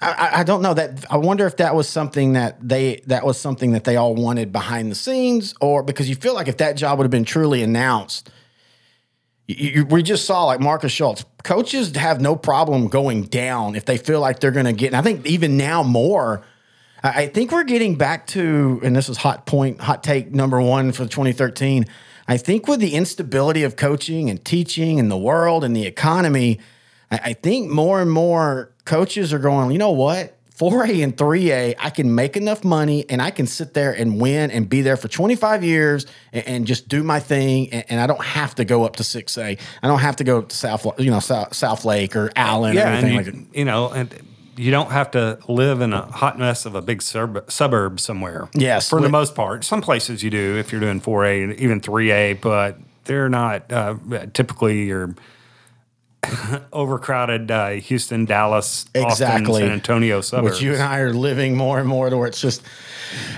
[0.00, 1.04] I, I don't know that.
[1.10, 4.52] I wonder if that was something that they that was something that they all wanted
[4.52, 7.64] behind the scenes, or because you feel like if that job would have been truly
[7.64, 8.30] announced,
[9.54, 11.24] you, we just saw like Marcus Schultz.
[11.42, 14.88] Coaches have no problem going down if they feel like they're going to get.
[14.88, 16.42] And I think even now more.
[17.02, 20.60] I I think we're getting back to, and this is hot point, hot take number
[20.60, 21.86] one for 2013.
[22.28, 26.60] I think with the instability of coaching and teaching and the world and the economy,
[27.10, 30.36] I, I think more and more coaches are going, you know what?
[30.60, 34.50] 4A and 3A, I can make enough money and I can sit there and win
[34.50, 37.72] and be there for 25 years and, and just do my thing.
[37.72, 39.58] And, and I don't have to go up to 6A.
[39.82, 42.76] I don't have to go up to South, you know, South, South Lake or Allen
[42.76, 43.58] or anything and like you, that.
[43.58, 44.14] you know, and
[44.58, 48.50] you don't have to live in a hot mess of a big sub- suburb somewhere.
[48.52, 49.64] Yes, for the most part.
[49.64, 53.96] Some places you do if you're doing 4A and even 3A, but they're not uh,
[54.34, 55.14] typically your
[56.72, 59.52] overcrowded uh, Houston, Dallas, Exactly.
[59.54, 60.54] Austin, San Antonio suburbs.
[60.56, 62.62] Which you and I are living more and more to where it's just,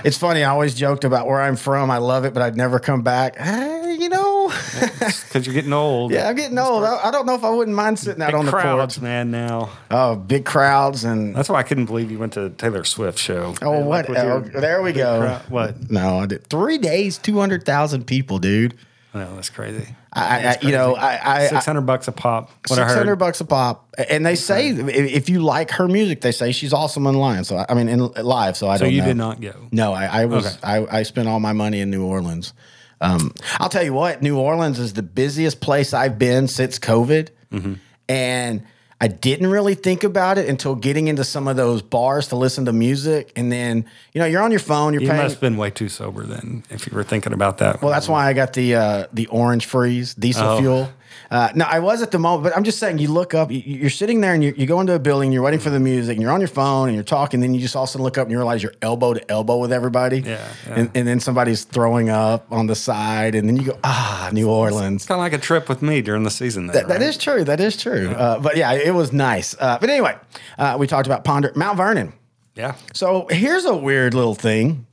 [0.03, 0.43] it's funny.
[0.43, 1.89] I always joked about where I'm from.
[1.91, 3.35] I love it, but I'd never come back.
[3.37, 6.11] Eh, you know, because you're getting old.
[6.13, 6.83] yeah, I'm getting old.
[6.83, 9.03] I, I don't know if I wouldn't mind sitting out Big on the crowds, porch.
[9.03, 9.31] man.
[9.31, 13.17] Now Oh, big crowds and that's why I couldn't believe you went to Taylor Swift
[13.17, 13.55] show.
[13.61, 14.09] oh, Man, what?
[14.09, 15.19] like your there we go.
[15.21, 15.89] crowd- what?
[15.91, 18.75] No, I did three days, two hundred thousand people, dude.
[19.13, 19.87] No, that's crazy.
[20.11, 22.49] I, I you know, I, I, Six hundred bucks a pop.
[22.67, 26.51] Six hundred bucks a pop, and they say if you like her music, they say
[26.51, 27.43] she's awesome online.
[27.43, 28.57] So I I mean, in live.
[28.57, 28.89] So I So don't.
[28.89, 29.07] So you know.
[29.07, 29.53] did not go.
[29.71, 30.45] No, I, I was.
[30.45, 30.57] Okay.
[30.63, 32.53] I, I spent all my money in New Orleans.
[33.01, 37.29] Um, I'll tell you what, New Orleans is the busiest place I've been since COVID,
[37.51, 37.73] Mm-hmm.
[38.09, 38.63] and
[39.03, 42.63] I didn't really think about it until getting into some of those bars to listen
[42.65, 45.23] to music, and then you know you're on your phone, you're You paying.
[45.23, 47.81] must have been way too sober then, if you were thinking about that.
[47.81, 50.59] Well, that's why I got the uh, the orange freeze diesel Oh.
[50.59, 50.89] fuel.
[51.31, 52.97] Uh, no, I was at the moment, but I'm just saying.
[52.99, 55.41] You look up, you, you're sitting there, and you, you go into a building, you're
[55.43, 57.37] waiting for the music, and you're on your phone, and you're talking.
[57.37, 59.13] and Then you just all of a sudden look up and you realize you're elbow
[59.13, 60.19] to elbow with everybody.
[60.21, 60.73] Yeah, yeah.
[60.75, 64.49] And, and then somebody's throwing up on the side, and then you go, ah, New
[64.49, 65.01] Orleans.
[65.01, 66.67] It's kind of like a trip with me during the season.
[66.67, 67.09] There, That, that right?
[67.09, 67.43] is true.
[67.43, 68.09] That is true.
[68.09, 69.55] Uh, but yeah, it was nice.
[69.59, 70.15] Uh, but anyway,
[70.57, 72.13] uh, we talked about Ponder Mount Vernon.
[72.55, 72.75] yeah.
[72.93, 74.85] So here's a weird little thing.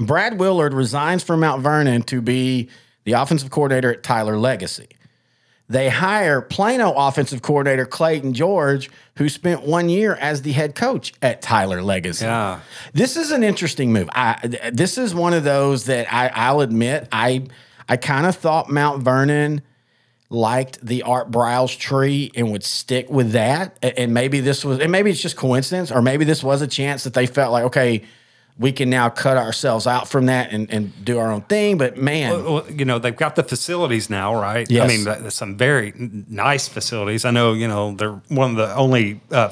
[0.00, 2.68] Brad Willard resigns from Mount Vernon to be
[3.04, 4.86] the offensive coordinator at Tyler Legacy.
[5.68, 11.12] They hire Plano offensive coordinator Clayton George, who spent one year as the head coach
[11.20, 12.24] at Tyler Legacy.
[12.24, 12.60] Yeah.
[12.94, 14.08] This is an interesting move.
[14.12, 17.46] I this is one of those that I, I'll admit I
[17.88, 19.62] I kind of thought Mount Vernon
[20.30, 23.78] liked the Art Briles tree and would stick with that.
[23.82, 27.04] And maybe this was, and maybe it's just coincidence, or maybe this was a chance
[27.04, 28.04] that they felt like, okay,
[28.58, 31.78] we can now cut ourselves out from that and, and do our own thing.
[31.78, 34.68] But man, Well, you know, they've got the facilities now, right?
[34.68, 34.84] Yes.
[34.84, 37.24] I mean, some very nice facilities.
[37.24, 39.50] I know, you know, they're one of the only uh,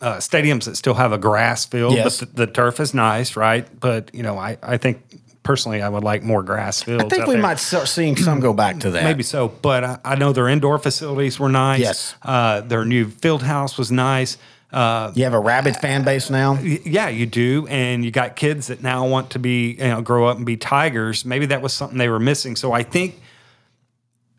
[0.00, 2.20] uh, stadiums that still have a grass field, Yes.
[2.20, 3.66] but the, the turf is nice, right?
[3.78, 5.02] But, you know, I, I think
[5.42, 7.04] personally I would like more grass fields.
[7.04, 7.42] I think we there.
[7.42, 9.04] might start seeing some go back to that.
[9.04, 11.80] Maybe so, but I, I know their indoor facilities were nice.
[11.80, 12.14] Yes.
[12.22, 14.38] Uh, their new field house was nice.
[14.76, 16.58] Uh, You have a rabid fan base now.
[16.60, 20.26] yeah, you do, and you got kids that now want to be, you know, grow
[20.26, 21.24] up and be tigers.
[21.24, 22.56] Maybe that was something they were missing.
[22.56, 23.20] So I think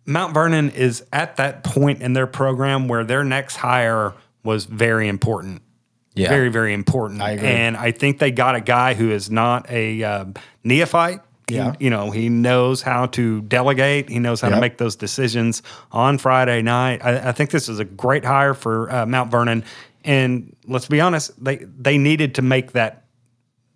[0.05, 5.07] Mount Vernon is at that point in their program where their next hire was very
[5.07, 5.61] important.
[6.13, 6.29] Yeah.
[6.29, 7.21] Very, very important.
[7.21, 7.47] I agree.
[7.47, 10.25] And I think they got a guy who is not a uh,
[10.63, 11.19] neophyte.
[11.47, 11.73] He- Yeah.
[11.79, 14.09] you know, he knows how to delegate.
[14.09, 14.57] He knows how Yep.
[14.57, 17.01] to make those decisions on Friday night.
[17.05, 19.63] I, I think this is a great hire for uh, Mount Vernon.
[20.03, 23.05] And let's be honest, they they needed to make that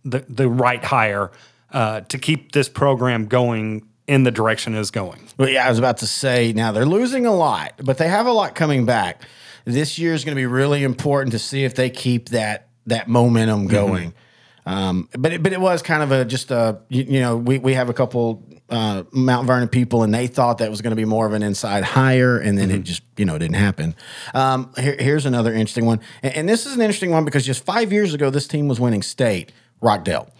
[0.03, 1.31] the the right hire
[1.71, 5.21] uh, to keep this program going in the direction it's going.
[5.37, 8.25] Well, yeah, I was about to say now they're losing a lot, but they have
[8.25, 9.23] a lot coming back.
[9.63, 13.07] This year is going to be really important to see if they keep that that
[13.07, 14.13] momentum going.
[14.65, 17.57] Um, but it, but it was kind of a just a you, you know we
[17.57, 20.95] we have a couple uh, Mount Vernon people and they thought that was going to
[20.95, 23.95] be more of an inside hire and then it just you know didn't happen.
[24.33, 27.63] Um, here, here's another interesting one, and, and this is an interesting one because just
[27.63, 29.51] five years ago this team was winning state.
[29.83, 30.31] Rockdale.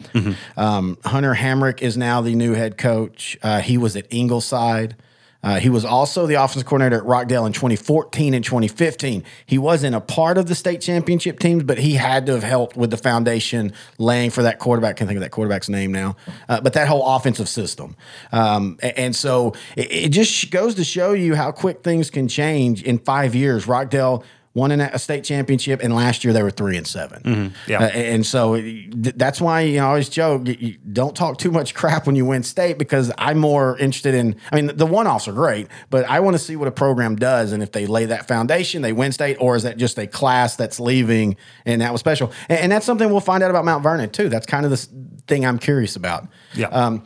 [0.56, 3.38] Um, Hunter Hamrick is now the new head coach.
[3.42, 4.96] Uh, he was at Ingleside.
[5.44, 9.24] Uh, he was also the offensive coordinator at Rockdale in 2014 and 2015.
[9.46, 12.78] He wasn't a part of the state championship teams, but he had to have helped
[12.78, 14.98] with the foundation laying for that quarterback.
[14.98, 16.16] Can't think of that quarterback's name now,
[16.48, 17.96] uh, but that whole offensive system.
[18.32, 22.84] Um, and so it, it just goes to show you how quick things can change
[22.84, 23.68] in five years.
[23.68, 27.80] Rockdale won an- a state championship, and last year they were three and 7 Yeah.
[27.84, 31.52] Uh, and so th- that's why you know, I always joke: you, don't talk too
[31.52, 34.36] much crap when you win state because I'm more interested in.
[34.52, 37.16] I mean, the one offs are great, but I want to see what a program
[37.16, 40.08] does and if they lay that foundation, they win state, or is that just a
[40.08, 42.32] class that's leaving and that was special?
[42.50, 44.28] And, and that's something we'll find out about Mount Vernon too.
[44.30, 44.88] That's kind of the
[45.28, 46.28] thing I'm curious about.
[46.56, 46.68] Yeah.
[46.68, 47.04] Um,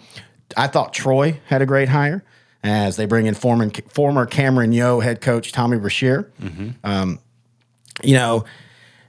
[0.57, 2.23] I thought Troy had a great hire
[2.63, 6.31] as they bring in former former Cameron Yoe head coach Tommy Brashear.
[6.83, 7.19] Um,
[8.03, 8.45] you know,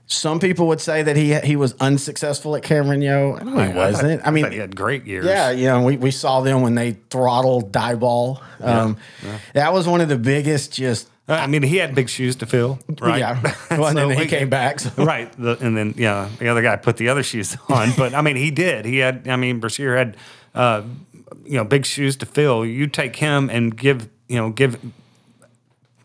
[0.09, 3.43] some people would say that he he was unsuccessful at Cameron Yoe.
[3.43, 4.25] No, he I thought- wasn't.
[4.25, 5.25] I mean, thought he had great years.
[5.25, 8.41] yeah, you know, we, we saw them when they throttled Diboll.
[8.61, 8.97] Um,
[9.53, 11.09] That was one of the biggest just.
[11.29, 13.19] Uh, I mean, he had big shoes to fill, right?
[13.19, 13.53] Yeah.
[13.71, 14.79] Well, and then he came back.
[14.79, 14.91] So.
[15.03, 15.29] right.
[15.37, 17.91] The, and then yeah, the other guy put the other shoes on.
[17.97, 18.85] But I mean, he did.
[18.85, 19.27] He had.
[19.27, 20.15] I mean, Brashear had,
[20.55, 20.83] uh,
[21.43, 22.65] you know, big shoes to fill.
[22.65, 24.79] You take him and give you know give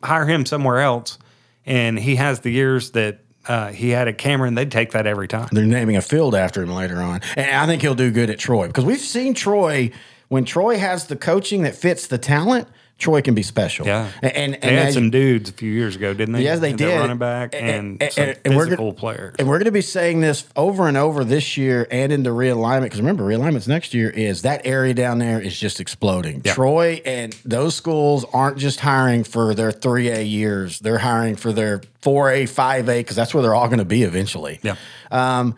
[0.03, 1.19] hire him somewhere else,
[1.67, 4.55] and he has the years that uh, he had at Cameron.
[4.55, 5.49] They'd take that every time.
[5.53, 7.21] They're naming a field after him later on.
[7.37, 9.91] And I think he'll do good at Troy because we've seen Troy,
[10.29, 12.69] when Troy has the coaching that fits the talent,
[13.03, 13.85] Troy can be special.
[13.85, 16.43] Yeah, And, and, they had some dudes a few years ago, didn't they?
[16.45, 17.01] Yes, they did.
[17.01, 19.35] running back and, And- and- and we're physical players.
[19.41, 22.85] And we're going to be saying this over and over this year and into realignment
[22.85, 26.43] because remember, realignments next year is that area down there is just exploding.
[26.45, 26.55] Yeah.
[26.55, 31.81] Troy and those schools aren't just hiring for their 3A years, they're hiring for their
[32.03, 34.61] 4A, 5A because that's where they're all going to be eventually.
[34.63, 34.77] Yeah.
[35.11, 35.57] Um,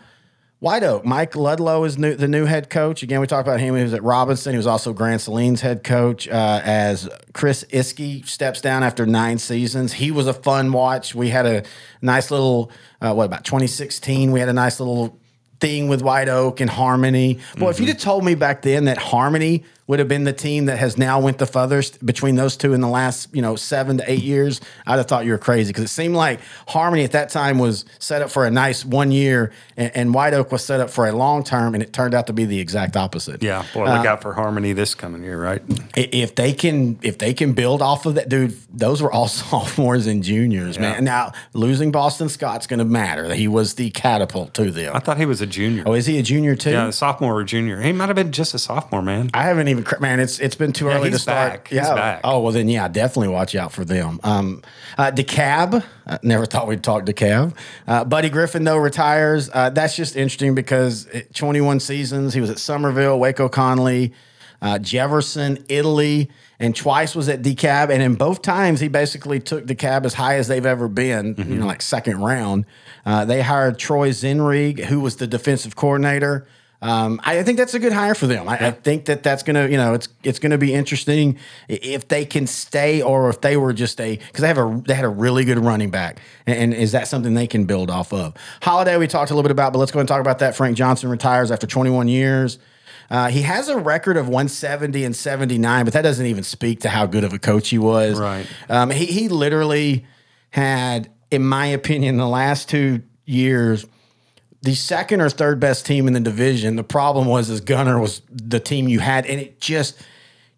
[0.65, 3.03] White Oak, Mike Ludlow is new, the new head coach.
[3.03, 3.77] Again, we talked about him.
[3.77, 4.53] He was at Robinson.
[4.53, 6.27] He was also Grand Saline's head coach.
[6.27, 11.15] Uh, as Chris Iskey steps down after nine seasons, he was a fun watch.
[11.15, 11.65] We had a
[12.01, 12.73] nice little,
[13.03, 14.33] uh, what about 2016?
[14.33, 15.21] We had a nice little
[15.61, 17.41] thing with White Oak and Harmony.
[17.59, 20.67] Boy, if you'd have told me back then that Harmony would have been the team
[20.67, 23.99] that has now went the furthest between those two in the last you know seven
[23.99, 27.13] to eight years, I'd have thought you were crazy because it seemed like Harmony at
[27.13, 30.65] that time was set up for a nice one year, and, and White Oak was
[30.65, 33.43] set up for a long term, and it turned out to be the exact opposite.
[33.43, 35.63] Yeah, boy, look uh, out for Harmony this coming year, right?
[35.97, 40.07] If they can if they can build off of that dude those were all sophomores
[40.07, 44.71] and juniors man now losing boston scott's going to matter he was the catapult to
[44.71, 45.85] them I thought he was a junior.
[45.87, 47.81] oh is he a junior too yeah, a sophomore or junior.
[47.81, 49.31] He might have been just a sophomore, man.
[49.35, 50.21] I haven't even cr- man.
[50.21, 51.65] It's it's been too early to start.
[51.65, 51.71] back.
[51.71, 52.21] Back.
[52.23, 54.21] Oh well, then yeah, definitely watch out for them.
[54.23, 54.63] Um,
[54.97, 55.85] uh, DeKalb.
[56.07, 57.57] I never thought we'd talk DeKalb.
[57.87, 59.51] Uh, Buddy Griffin though retires.
[59.53, 64.13] Uh, that's just interesting because it, 21 seasons he was at Somerville, Waco, Connally,
[64.63, 67.91] uh, Jefferson, Italy, and twice was at DeKalb.
[67.91, 71.57] and in both times he basically took DeKalb as high as they've ever been, you
[71.57, 72.65] know, like second round.
[73.05, 76.47] Uh, they hired Troy Zenrig, who was the defensive coordinator.
[76.85, 78.47] Um, I think that's a good hire for them.
[78.47, 82.27] I, I think that that's gonna, you know, it's it's gonna be interesting if they
[82.27, 85.09] can stay or if they were just a because they have a they had a
[85.09, 88.35] really good running back, and, and is that something they can build off of?
[88.61, 90.57] Holliday we talked a little bit about, but let's go and talk about that.
[90.57, 92.59] Frank Johnson retires after 21 years.
[93.11, 96.91] Uh, he has a record of 170 and 79, but that doesn't even speak to
[96.91, 98.21] how good of a coach he was.
[98.21, 98.47] Right.
[98.69, 100.05] Um, he, he literally
[100.51, 103.87] had, in my opinion, the last two years,
[104.65, 106.77] the second or third best team in the division.
[106.77, 109.97] The problem was is Gunter was the team you had, and it just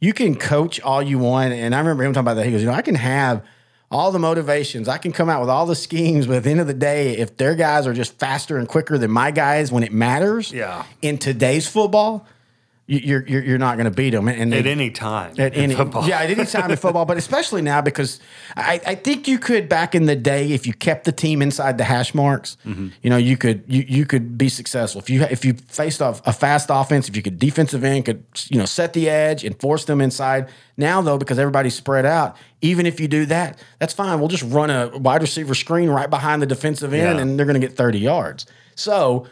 [0.01, 1.53] you can coach all you want.
[1.53, 2.47] And I remember him talking about that.
[2.47, 3.43] He goes, you know, I can have
[3.91, 6.59] all the motivations, I can come out with all the schemes, but at the end
[6.61, 9.85] of the day, if their guys are just faster and quicker than my guys when
[9.85, 10.83] it matters, Yeah.
[11.03, 12.27] in today's football,
[12.89, 14.29] you're you're, you're not going to beat them.
[14.29, 15.33] And they, At any time.
[15.39, 16.07] at in any football.
[16.09, 18.21] yeah, at any time in football, but especially now because
[18.57, 21.79] I, I think you could back in the day if you kept the team inside
[21.79, 22.89] the hash marks, Mm-hmm.
[23.03, 26.23] you know, you could you you could be successful if you if you faced off
[26.27, 29.59] a fast offense, if you could defensive end could you know set the edge and
[29.61, 30.49] force them inside.
[30.77, 34.21] Now though, because everybody's spread out, even if you do that, that's fine.
[34.21, 37.23] We'll just run a wide receiver screen right behind the defensive end, Yeah.
[37.23, 38.47] and they're going to get thirty yards.
[38.77, 39.27] So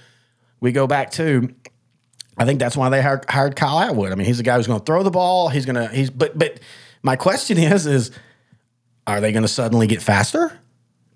[0.61, 1.55] we go back to
[2.37, 4.11] I think that's why they hired, hired Kyle Atwood.
[4.12, 5.49] I mean, he's the guy who's going to throw the ball.
[5.49, 6.59] He's going to he's but but
[7.03, 8.11] my question is is
[9.07, 10.59] are they going to suddenly get faster?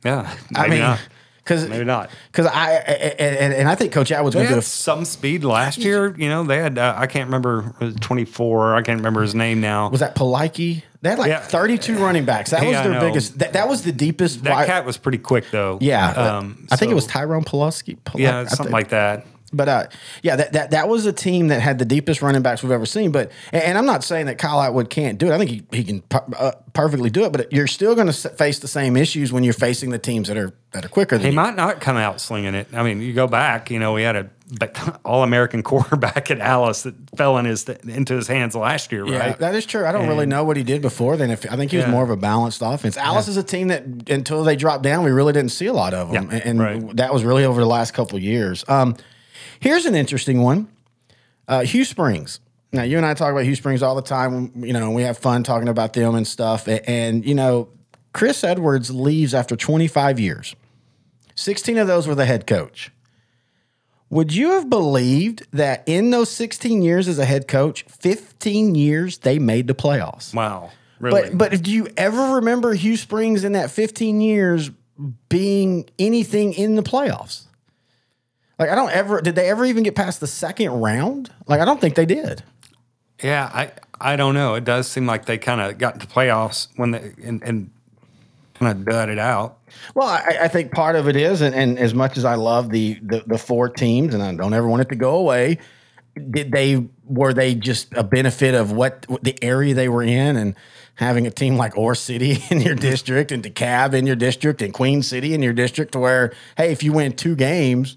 [0.04, 0.32] Yeah.
[0.54, 1.00] I maybe mean, not.
[1.42, 2.10] because Maybe not.
[2.30, 5.78] because I and, and I think Coach Atwood's going to do had some speed last
[5.78, 6.14] year.
[6.16, 8.76] You know, they had, uh, I can't remember, 24.
[8.76, 9.88] I can't remember his name now.
[9.90, 10.82] was that Paliki?
[11.00, 11.40] They had like Yeah.
[11.40, 12.50] 32 running backs.
[12.50, 13.38] That was Yeah, I their biggest.
[13.38, 14.44] That, that was the deepest.
[14.44, 15.78] that wide- cat was pretty quick, though.
[15.80, 17.96] yeah, Um, I think it was Tyrone Pulaski.
[18.04, 19.24] Pul- Yeah, something like that.
[19.52, 19.86] But uh,
[20.22, 22.84] yeah, that, that that was a team that had the deepest running backs we've ever
[22.86, 23.12] seen.
[23.12, 25.32] But and, and I'm not saying that Kyle Atwood can't do it.
[25.32, 27.32] I think he, he can per, uh, perfectly do it.
[27.32, 30.36] But you're still going to face the same issues when you're facing the teams that
[30.36, 31.36] are that are quicker than He you.
[31.36, 32.68] might not come out slinging it.
[32.74, 34.28] I mean, you go back, you know, we had a
[35.04, 39.18] all American quarterback at Alice that fell in his into his hands last year, Yeah,
[39.18, 39.38] right?
[39.38, 39.86] that is true.
[39.86, 41.30] I don't really know what he did before then.
[41.30, 41.90] If I think he was Yeah.
[41.92, 42.96] more of a balanced offense.
[42.98, 45.94] Alice is a team that until they dropped down, we really didn't see a lot
[45.94, 46.96] of them, Yeah, and right.
[46.96, 48.64] that was really over the last couple of years.
[48.68, 48.96] Um,
[49.60, 50.68] here's an interesting one:
[51.46, 52.40] uh, Hugh Springs.
[52.72, 54.52] Now, you and I talk about Hugh Springs all the time.
[54.56, 56.68] You know, we have fun talking about them and stuff.
[56.68, 57.68] A- And you know,
[58.12, 60.54] Chris Edwards leaves after 25 years.
[61.34, 62.90] 16 of those were the head coach.
[64.10, 69.18] Would you have believed that in those 16 years as a head coach, 15 years
[69.18, 70.34] they made the playoffs?
[70.34, 71.30] Wow, really?
[71.34, 74.70] But but do you ever remember Hugh Springs in that 15 years
[75.28, 77.44] being anything in the playoffs?
[78.58, 81.30] Like I don't ever did they ever even get past the second round?
[81.46, 82.42] Like I don't think they did.
[83.22, 84.54] yeah, I I don't know.
[84.54, 87.70] It does seem like they kind of got into playoffs when they and, and
[88.58, 89.58] kind of dud it out.
[89.94, 92.70] Well, I, I think part of it is, and, and as much as I love
[92.70, 95.58] the, the the four teams, and I don't ever want it to go away,
[96.30, 100.54] did they were they just a benefit of what, the area they were in, and
[100.96, 104.72] having a team like Ore City in your district, and DeKalb in your district, and
[104.74, 107.96] Queen City in your district, to where hey, if you win two games,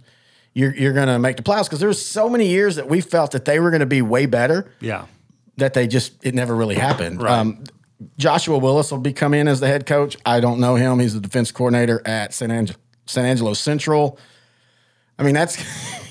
[0.53, 3.45] you're you're gonna make the playoffs because there's so many years that we felt that
[3.45, 5.05] they were gonna be way better Yeah,
[5.57, 7.21] that they just it never really happened.
[7.21, 7.37] Right.
[7.39, 7.63] Um,
[8.17, 10.17] Joshua Willis will be come in as the head coach.
[10.25, 10.99] I don't know him.
[10.99, 12.73] He's the defense coordinator at San, Ange-
[13.05, 14.17] San Angelo Central.
[15.21, 15.57] I mean, that's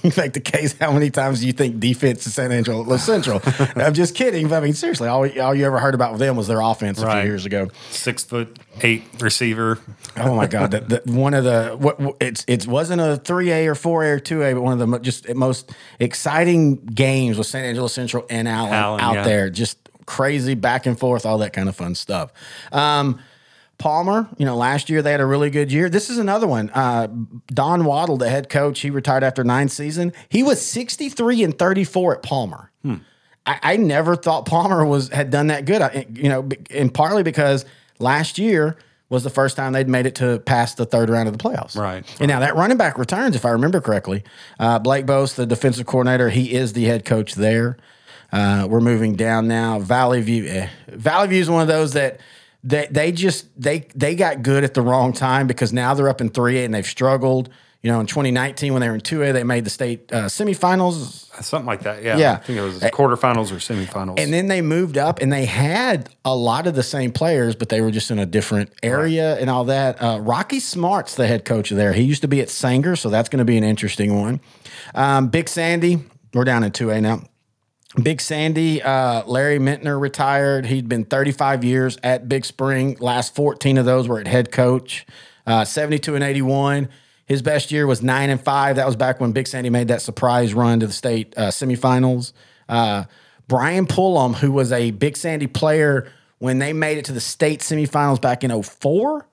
[0.17, 0.75] make the case.
[0.79, 3.43] How many times do you think defense is San Angelo Central?
[3.77, 4.49] I'm just kidding.
[4.49, 7.11] But I mean, seriously, all, all you ever heard about them was their offense a
[7.11, 7.69] few years ago.
[7.91, 9.81] six foot eight receiver.
[10.17, 10.71] Oh my God!
[10.71, 14.05] The, the, one of the what what- it's it wasn't a three A or four
[14.05, 17.65] A or two A, but one of the mo- just most exciting games was San
[17.65, 19.25] Angelo Central and Allen, Allen, out yeah.
[19.25, 22.33] there, just crazy back and forth, all that kind of fun stuff.
[22.73, 23.21] Um,
[23.81, 25.89] Palmer, you know, last year they had a really good year.
[25.89, 26.71] This is another one.
[26.71, 27.09] Uh,
[27.49, 30.13] Don Waddle, the head coach, he retired after nine season.
[30.29, 32.71] He was sixty three and thirty four at Palmer.
[33.47, 35.83] I, I never thought Palmer was had done that good.
[35.83, 37.65] I, you know, and partly because
[37.99, 38.77] last year
[39.09, 41.77] was the first time they'd made it to past the third round of the playoffs.
[41.77, 42.05] Right.
[42.21, 44.23] And now that running back returns, if I remember correctly.
[44.59, 47.77] Uh, Blake Bose, the defensive coordinator, he is the head coach there.
[48.31, 49.81] Uh, we're moving down now.
[49.81, 50.47] Valley View.
[50.47, 50.69] Eh.
[50.89, 52.21] Valley View is one of those that
[52.63, 56.21] they they just they they got good at the wrong time because now they're up
[56.21, 57.49] in three A and they've struggled.
[57.83, 60.27] You know, in 2019 when they were in two A, they made the state uh,
[60.27, 61.43] semifinals.
[61.43, 62.03] Something like that.
[62.03, 62.19] Yeah.
[62.19, 62.33] Yeah.
[62.33, 64.21] I think it was quarterfinals or semifinals.
[64.21, 67.71] And then they moved up and they had a lot of the same players, but
[67.71, 69.97] they were just in a different area and all that.
[70.03, 71.95] Uh, Rocky Smart's the head coach there.
[71.95, 74.43] He used to be at Sanger, so that's going to be an interesting one.
[74.95, 76.05] Um, Big Sandy,
[76.35, 77.23] we're down in 2A now.
[78.01, 80.67] Big Sandy, uh, Larry Mintner retired.
[80.67, 82.97] He'd been 35 years at Big Spring.
[83.01, 85.07] Last 14 of those were at head coach.
[85.47, 86.89] Uh, 72 and 81.
[87.27, 88.77] His best year was nine and five.
[88.77, 92.33] That was back when Big Sandy made that surprise run to the state uh, semifinals.
[92.69, 93.05] Uh,
[93.49, 97.61] Brian Pullum, who was a Big Sandy player when they made it to the state
[97.61, 99.27] semifinals back in 04.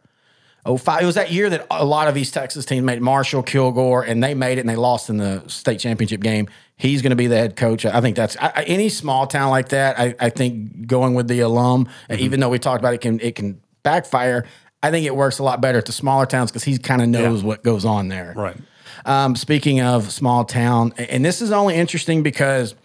[0.76, 1.01] 05.
[1.01, 4.24] It was that year that a lot of East Texas teams made Marshall, Kilgore, and
[4.24, 6.47] they made it and they lost in the state championship game.
[6.76, 7.86] He's going to be the head coach.
[7.86, 9.99] I think that's I, any small town like that.
[9.99, 12.22] I, I think going with the alum, mm-hmm.
[12.22, 14.45] even though we talked about it can it can backfire.
[14.84, 17.09] I think it works a lot better at the smaller towns because he kind of
[17.09, 17.47] knows yeah.
[17.47, 18.34] what goes on there.
[18.36, 18.57] Right.
[19.05, 22.76] Um, speaking of small town, and this is only interesting because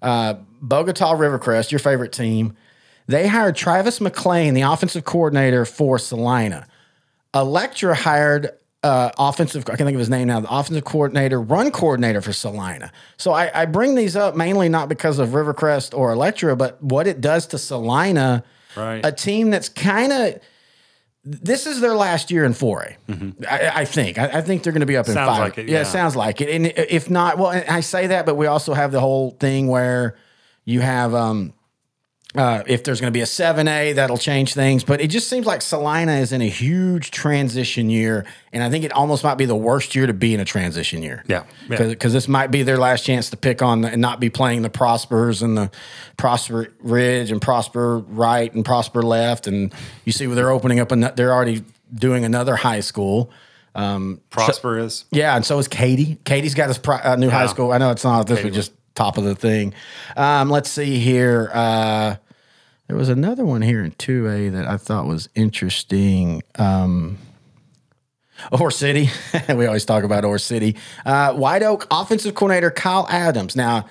[0.00, 2.56] uh, Bogota Rivercrest, your favorite team,
[3.06, 6.66] they hired Travis McLean, the offensive coordinator for Celina.
[7.34, 8.50] Electra hired
[8.82, 12.32] uh, offensive, I can't think of his name now, the offensive coordinator, run coordinator for
[12.32, 12.92] Celina.
[13.16, 17.06] So I, I, bring these up mainly not because of Rivercrest or Electra, but what
[17.06, 18.44] it does to Celina,
[18.76, 19.04] right.
[19.04, 20.40] a team that's kind of.
[21.24, 23.44] This is their last year in 4A, mm-hmm.
[23.46, 24.18] I, I, think.
[24.18, 25.40] I, I, think they're going to be up sounds in five.
[25.40, 25.74] Like it, yeah.
[25.74, 26.48] yeah, it sounds like it.
[26.48, 30.16] And if not, well, I say that, but we also have the whole thing where
[30.64, 31.52] you have um,
[32.34, 34.84] uh, if there's going to be a 7A, that'll change things.
[34.84, 38.26] But it just seems like Celina is in a huge transition year.
[38.52, 41.02] And I think it almost might be the worst year to be in a transition
[41.02, 41.24] year.
[41.26, 41.44] Yeah.
[41.68, 42.08] Because yeah.
[42.08, 44.68] this might be their last chance to pick on the, and not be playing the
[44.68, 45.70] Prospers and the
[46.18, 49.46] Prosper Ridge and Prosper right and Prosper left.
[49.46, 49.72] And
[50.04, 51.64] you see where they're opening up, and they're already
[51.94, 53.30] doing another high school.
[53.74, 55.04] Um, Prosper so, is.
[55.12, 55.34] Yeah.
[55.34, 56.18] And so is Katy.
[56.24, 57.32] Katy's got his pro, uh, new yeah.
[57.32, 57.72] high school.
[57.72, 59.72] I know it's not this, was just top of the thing.
[60.16, 61.50] Um, let's see here.
[61.54, 62.16] Uh,
[62.88, 66.42] there was another one here in 2A that I thought was interesting.
[66.58, 67.18] Um,
[68.50, 69.08] Ore City.
[69.54, 70.76] we always talk about Ore City.
[71.06, 73.54] Uh, White Oak offensive coordinator Kyle Adams.
[73.54, 73.86] Now,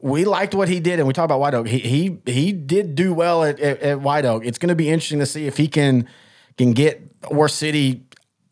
[0.00, 1.66] we liked what he did, and we talked about White Oak.
[1.66, 4.44] He he he did do well at, at, at White Oak.
[4.44, 6.08] It's going to be interesting to see if he can
[6.56, 8.04] can get Ore City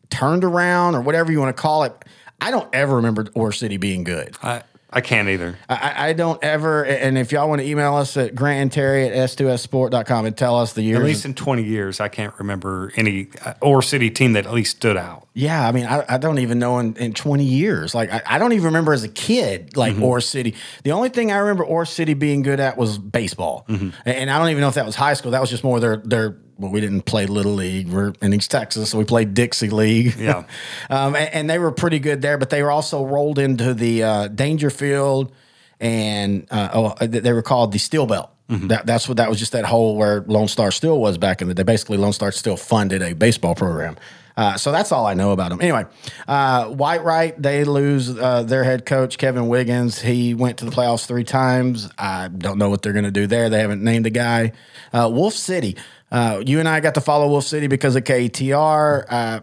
[0.09, 1.93] turned around or whatever you want to call it.
[2.41, 4.37] I don't ever remember Ore City being good.
[4.41, 5.55] I I can't either.
[5.69, 6.83] I, I, don't ever.
[6.83, 10.57] And if y'all want to email us at Grant and Terry at s2ssport.com and tell
[10.57, 10.99] us the years.
[10.99, 14.53] At least in 20 years, I can't remember any uh, Ore City team that at
[14.53, 15.27] least stood out.
[15.35, 15.67] Yeah.
[15.67, 17.93] I mean, I, I don't even know in, in 20 years.
[17.93, 20.03] Like, I, I, don't even remember as a kid, like mm-hmm.
[20.03, 20.55] Ore City.
[20.83, 23.65] The only thing I remember Ore City being good at was baseball.
[23.69, 23.89] Mm-hmm.
[24.05, 25.31] And I don't even know if that was high school.
[25.31, 27.87] That was just more their, their, well, we didn't play Little League.
[27.87, 30.15] We're in East Texas, so we played Dixie League.
[30.17, 30.43] Yeah.
[30.89, 34.03] um, and, and, they were pretty good there, but they were also rolled into the
[34.03, 35.31] uh, Daingerfield
[35.79, 38.29] and uh, oh, they were called the Steel Belt.
[38.49, 38.67] Mm-hmm.
[38.67, 41.47] That, that's what that was just that hole where Lone Star Steel was back in
[41.47, 41.63] the day.
[41.63, 43.95] Basically, Lone Star Steel funded a baseball program.
[44.35, 45.59] Uh, so that's all I know about them.
[45.61, 45.85] Anyway,
[46.27, 49.99] uh, Whitewright, they lose uh, their head coach, Kevin Wiggins.
[49.99, 51.89] He went to the playoffs three times.
[51.97, 53.49] I don't know what they're going to do there.
[53.49, 54.53] They haven't named a guy.
[54.93, 55.75] Uh, Wolf City,
[56.11, 59.05] uh, you and I got to follow Wolf City because of KTR.
[59.09, 59.39] Uh,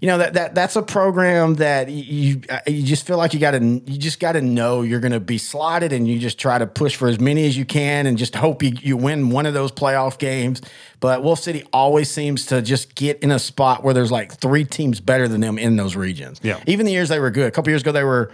[0.00, 3.52] you know that that that's a program that you you just feel like you got
[3.52, 6.58] to you just got to know you're going to be slotted and you just try
[6.58, 9.46] to push for as many as you can and just hope you, you win one
[9.46, 10.60] of those playoff games.
[11.00, 14.64] But Wolf City always seems to just get in a spot where there's like three
[14.66, 16.38] teams better than them in those regions.
[16.42, 16.62] Yeah.
[16.66, 17.46] Even the years they were good.
[17.46, 18.30] A couple years ago they were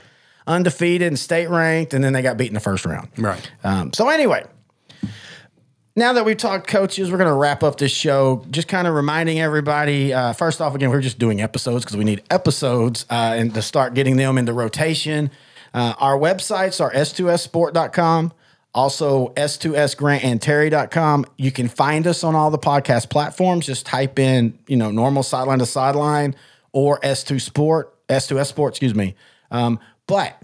[0.49, 3.11] undefeated and state ranked, and then they got beat in the first round.
[3.17, 3.51] Right.
[3.63, 4.45] Um, so anyway,
[5.97, 8.45] now that we've talked coaches, we're going to wrap up this show.
[8.51, 10.13] Just kind of reminding everybody.
[10.13, 13.63] Uh, first off, again, we're just doing episodes because we need episodes uh, and to
[13.63, 15.31] start getting them into rotation.
[15.75, 18.33] Uh, our websites are s2ssport.com,
[18.75, 21.27] also s2sgrantandterry.com.
[21.37, 23.67] You can find us on all the podcast platforms.
[23.67, 26.35] Just type in, you know, normal sideline to sideline
[26.73, 29.15] or S2 Sport, S2S Sport, excuse me.
[29.51, 30.40] Um, but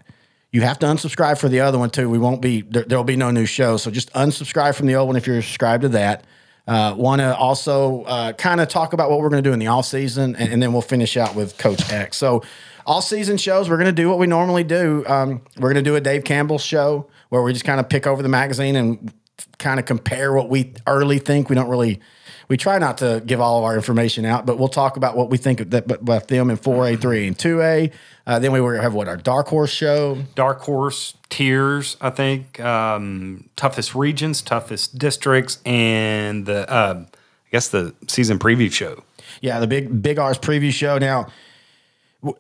[0.52, 2.08] you have to unsubscribe for the other one too.
[2.08, 2.84] We won't be there.
[2.88, 5.82] will be no new show, so just unsubscribe from the old one if you're subscribed
[5.82, 6.24] to that.
[6.66, 9.60] Uh, Want to also uh, kind of talk about what we're going to do in
[9.60, 12.16] the off season, and, and, then we'll finish out with Coach X.
[12.16, 12.42] So,
[12.84, 15.04] all season shows, we're going to do what we normally do.
[15.06, 18.06] Um, we're going to do a Dave Campbell show where we just kind of pick
[18.06, 19.12] over the magazine and
[19.58, 21.48] kind of compare what we early think.
[21.48, 22.00] We don't really
[22.48, 25.30] we try not to give all of our information out, but we'll talk about what
[25.30, 27.92] we think of that But about them in 4A, 3A, and 2A.
[28.26, 31.96] Uh, then we were have what our dark horse show, dark horse tiers.
[32.00, 38.72] I think um, toughest regions, toughest districts, and the uh, I guess the season preview
[38.72, 39.02] show.
[39.40, 40.98] Yeah, the big Big R's preview show.
[40.98, 41.28] Now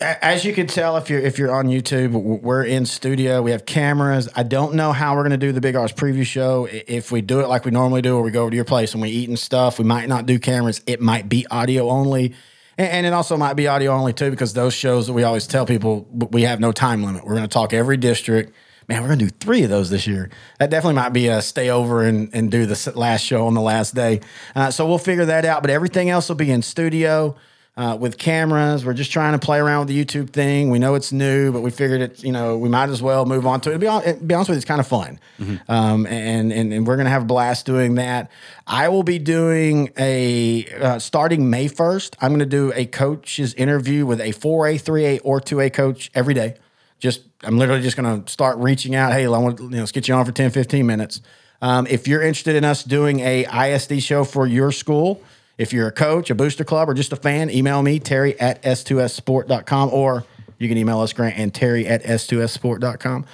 [0.00, 3.42] as you can tell, if you're if you're on YouTube, we're in studio.
[3.42, 4.28] We have cameras.
[4.34, 6.68] I don't know how we're going to do the Big R's preview show.
[6.70, 8.92] If we do it like we normally do, or we go over to your place
[8.92, 10.80] and we eat and stuff, we might not do cameras.
[10.86, 12.34] It might be audio only,
[12.78, 15.66] and, it also might be audio only too because those shows that we always tell
[15.66, 17.24] people we have no time limit.
[17.24, 18.52] We're going to talk every district
[18.88, 20.30] Man, we're gonna do three of those this year.
[20.60, 23.60] That definitely might be a stay over and, and do the last show on the
[23.60, 24.20] last day.
[24.54, 25.62] Uh, so we'll figure that out.
[25.62, 27.34] But everything else will be in studio
[27.76, 28.84] uh, with cameras.
[28.84, 30.70] We're just trying to play around with the YouTube thing.
[30.70, 32.24] We know it's new, but we figured it.
[32.24, 33.72] You know, we might as well move on to it.
[33.74, 35.20] To be, to be honest with you, it's kind of fun,
[35.68, 38.30] um, and, and and we're gonna have a blast doing that.
[38.66, 42.16] I will be doing a uh, starting May first.
[42.20, 46.56] I'm gonna do a coach's interview with a 4A, 3A, or 2A coach every day
[46.98, 49.12] just I'm literally just going to start reaching out.
[49.12, 51.20] Hey, I want to you know, let's get you on for 10, 15 minutes.
[51.62, 55.22] Um, if you're interested in us doing a ISD show for your school,
[55.58, 58.62] if you're a coach, a booster club, or just a fan, email me, Terry at
[58.62, 60.24] s2ssport.com, or
[60.58, 63.24] you can email us, Grant and Terry at s2ssport.com.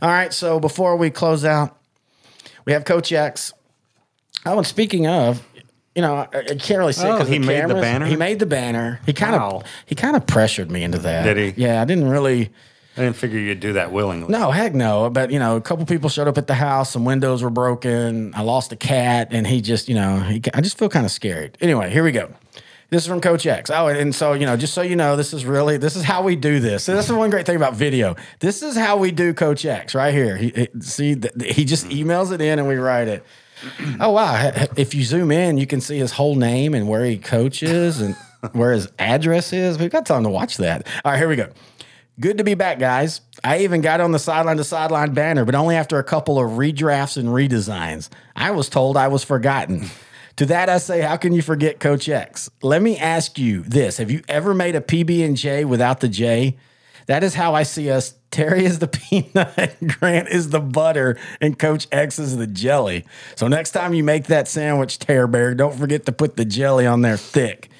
[0.00, 1.76] All right, so before we close out,
[2.64, 3.52] we have Coach X.
[4.46, 5.46] Oh, and speaking of,
[5.94, 8.06] you know, I, I can't really see Oh, because he made the banner?
[8.06, 9.00] He made the banner.
[9.06, 9.58] He kind Wow.
[9.58, 11.22] of he kind of pressured me into that.
[11.24, 11.62] Did he?
[11.62, 12.50] Yeah, I didn't really.
[12.96, 14.28] I didn't figure you'd do that willingly.
[14.28, 15.08] No, heck no.
[15.08, 16.90] But you know, a couple people showed up at the house.
[16.92, 18.34] Some windows were broken.
[18.34, 21.12] I lost a cat, and he just, you know, he, I just feel kind of
[21.12, 21.56] scared.
[21.60, 22.30] Anyway, here we go.
[22.90, 23.70] This is from Coach X.
[23.70, 26.22] Oh, and so you know, just so you know, this is really this is how
[26.22, 26.84] we do this.
[26.84, 28.16] So this is one great thing about video.
[28.40, 30.36] This is how we do Coach X right here.
[30.36, 31.16] He, he- see,
[31.46, 33.24] he just emails it in, and we write it.
[34.00, 34.52] Oh wow!
[34.76, 38.14] If you zoom in, you can see his whole name and where he coaches and
[38.52, 39.78] where his address is.
[39.78, 40.86] We've got time to watch that.
[41.04, 41.48] All right, here we go.
[42.20, 43.22] Good to be back, guys.
[43.42, 46.52] I even got on the sideline to sideline banner, but only after a couple of
[46.52, 48.10] redrafts and redesigns.
[48.36, 49.86] I was told I was forgotten.
[50.36, 52.50] to that I say, how can you forget Coach X?
[52.62, 56.08] Let me ask you this: Have you ever made a PB and J without the
[56.08, 56.58] J?
[57.06, 58.14] That is how I see us.
[58.30, 63.06] Terry is the peanut, Grant is the butter, and Coach X is the jelly.
[63.36, 66.86] So next time you make that sandwich, Tear Bear, don't forget to put the jelly
[66.86, 67.70] on there thick.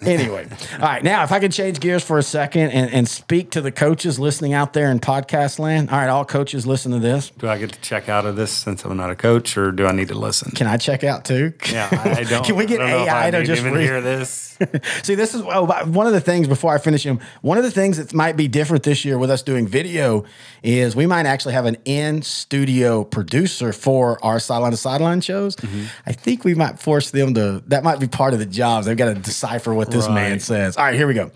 [0.00, 1.02] Anyway, all right.
[1.02, 4.20] Now, if I could change gears for a second and, and speak to the coaches
[4.20, 5.90] listening out there in podcast land.
[5.90, 7.30] All right, all coaches listen to this.
[7.30, 9.86] Do I get to check out of this since I'm not a coach, or do
[9.86, 10.52] I need to listen?
[10.52, 11.52] Can I check out too?
[11.72, 12.44] Yeah, I don't.
[12.46, 14.56] Can we get I don't know if AI to just read- hear this?
[15.02, 17.20] See, this is oh, one of the things before I finish him.
[17.42, 20.24] One of the things that might be different this year with us doing video
[20.62, 25.56] is we might actually have an in studio producer for our sideline to sideline shows.
[25.56, 25.84] Mm-hmm.
[26.06, 27.62] I think we might force them to.
[27.66, 28.86] That might be part of the jobs.
[28.86, 30.76] They've got to decipher what this man says.
[30.76, 31.30] All right, here we go.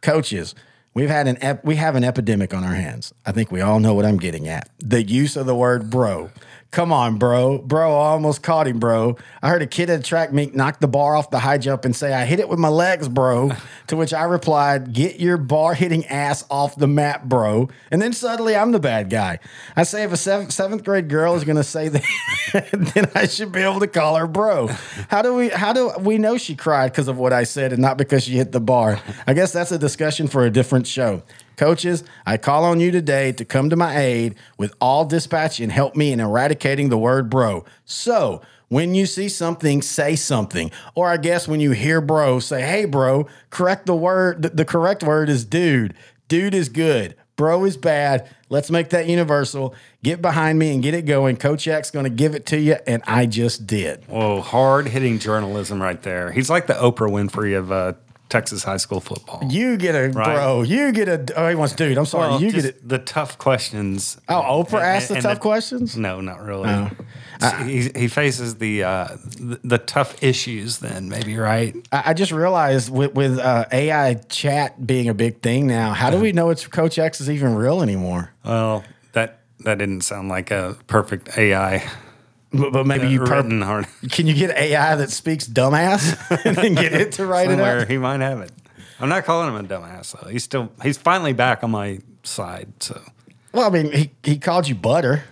[0.00, 0.54] Coaches,
[0.94, 3.12] we've had an ep- we have an epidemic on our hands.
[3.26, 4.68] I think we all know what I'm getting at.
[4.78, 6.30] The use of the word bro.
[6.70, 7.58] Come on, bro.
[7.58, 9.16] Bro, I almost caught him, bro.
[9.42, 11.86] I heard a kid at a track meet knock the bar off the high jump
[11.86, 13.52] and say, I hit it with my legs, bro.
[13.86, 17.70] to which I replied, Get your bar hitting ass off the mat, bro.
[17.90, 19.38] And then suddenly I'm the bad guy.
[19.76, 22.04] I say, if a seventh, seventh grade girl is going to say that,
[22.94, 24.66] then I should be able to call her bro.
[25.08, 27.80] How do we, how do we know she cried because of what I said and
[27.80, 29.00] not because she hit the bar?
[29.26, 31.22] I guess that's a discussion for a different show.
[31.58, 35.72] Coaches, I call on you today to come to my aid with all dispatch and
[35.72, 37.64] help me in eradicating the word bro.
[37.84, 40.70] So, when you see something, say something.
[40.94, 44.42] Or I guess when you hear bro, say, hey, bro, correct the word.
[44.42, 45.94] The, correct word is dude.
[46.28, 47.16] Dude is good.
[47.34, 48.28] Bro is bad.
[48.50, 49.74] Let's make that universal.
[50.02, 51.36] Get behind me and get it going.
[51.38, 54.04] Coach X going to give it to you, and I just did.
[54.06, 56.30] Whoa, hard hitting journalism right there.
[56.30, 57.94] He's like the Oprah Winfrey of uh,
[58.28, 59.40] Texas high school football.
[59.48, 60.62] You get a bro.
[60.62, 61.34] You get a.
[61.36, 61.96] Oh, he wants dude.
[61.96, 62.28] I'm sorry.
[62.30, 62.86] Well, you get it.
[62.88, 64.18] the tough questions.
[64.28, 65.96] Oh, Oprah And- asked the tough questions.
[65.96, 66.90] No, not really.
[67.64, 69.08] he, he faces the, uh,
[69.38, 70.78] the the tough issues.
[70.78, 71.74] Then maybe right.
[71.90, 76.10] I, I just realized with, with uh, AI chat being a big thing now, how
[76.10, 78.32] do we know it's Coach X is even real anymore?
[78.44, 81.88] Well, that that didn't sound like a perfect AI
[82.52, 83.86] But, but maybe you per- hard.
[84.10, 86.16] can you get AI that speaks dumbass
[86.66, 87.88] and get it to write it out?
[87.88, 88.52] he might have it.
[89.00, 90.28] I'm not calling him a dumbass though.
[90.28, 92.68] He's still he's finally back on my side.
[92.82, 93.00] So
[93.52, 95.24] Well, I mean, he, he called you butter.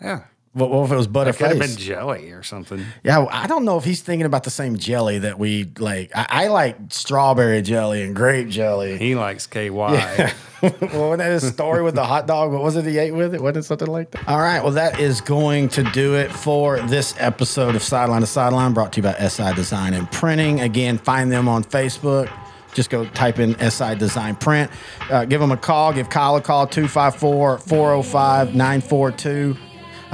[0.00, 0.24] yeah,
[0.54, 1.76] What, what if it was it could have been butterface?
[1.76, 2.84] jelly or something.
[3.02, 6.12] Yeah, I don't know if he's thinking about the same jelly that we like.
[6.14, 8.96] I, I like strawberry jelly and grape jelly.
[8.96, 9.68] He likes KY.
[9.70, 10.30] well,
[10.62, 12.52] wasn't that his story with the hot dog?
[12.52, 13.40] What was it he ate with it?
[13.40, 14.28] Wasn't it something like that?
[14.28, 14.62] All right.
[14.62, 18.92] Well, that is going to do it for this episode of Sideline to Sideline brought
[18.92, 20.60] to you by SI Design and Printing.
[20.60, 22.30] Again, find them on Facebook.
[22.74, 24.70] Just go type in SI Design Print.
[25.10, 25.92] Uh, give them a call.
[25.92, 29.56] Give Kyle a call, 254 405 942.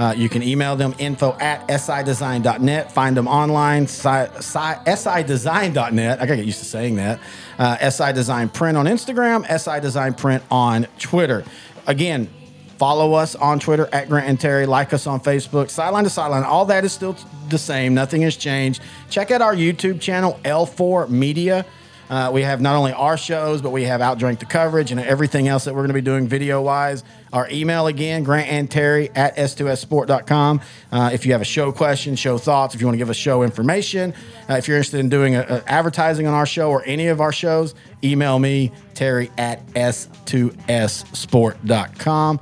[0.01, 2.91] Uh, you can email them info at sidesign.net.
[2.91, 6.23] Find them online, si, si, sidesign.net.
[6.23, 7.21] I gotta get used to saying that.
[7.59, 11.45] Uh, SI Design Print on Instagram, SI Design Print on Twitter.
[11.87, 12.31] Again,
[12.79, 14.65] follow us on Twitter at Grant and Terry.
[14.65, 15.69] Like us on Facebook.
[15.69, 16.45] Sideline to sideline.
[16.45, 17.15] All that is still
[17.51, 17.93] the same.
[17.93, 18.81] Nothing has changed.
[19.11, 21.67] Check out our YouTube channel, L4 Media.
[22.11, 25.47] Uh, we have not only our shows, but we have Outdrink the coverage and everything
[25.47, 27.05] else that we're going to be doing video wise.
[27.33, 30.61] Our email again, Grant and Terry at s2ssport.com.
[30.91, 33.17] Uh, if you have a show question, show thoughts, if you want to give us
[33.17, 34.13] show information,
[34.49, 37.21] uh, if you're interested in doing a, a advertising on our show or any of
[37.21, 42.41] our shows, email me, Terry at s2ssport.com.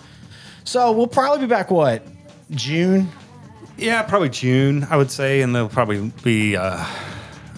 [0.64, 2.06] So we'll probably be back, what,
[2.52, 3.10] June?
[3.76, 6.82] Yeah, probably June, I would say, and they'll probably be uh,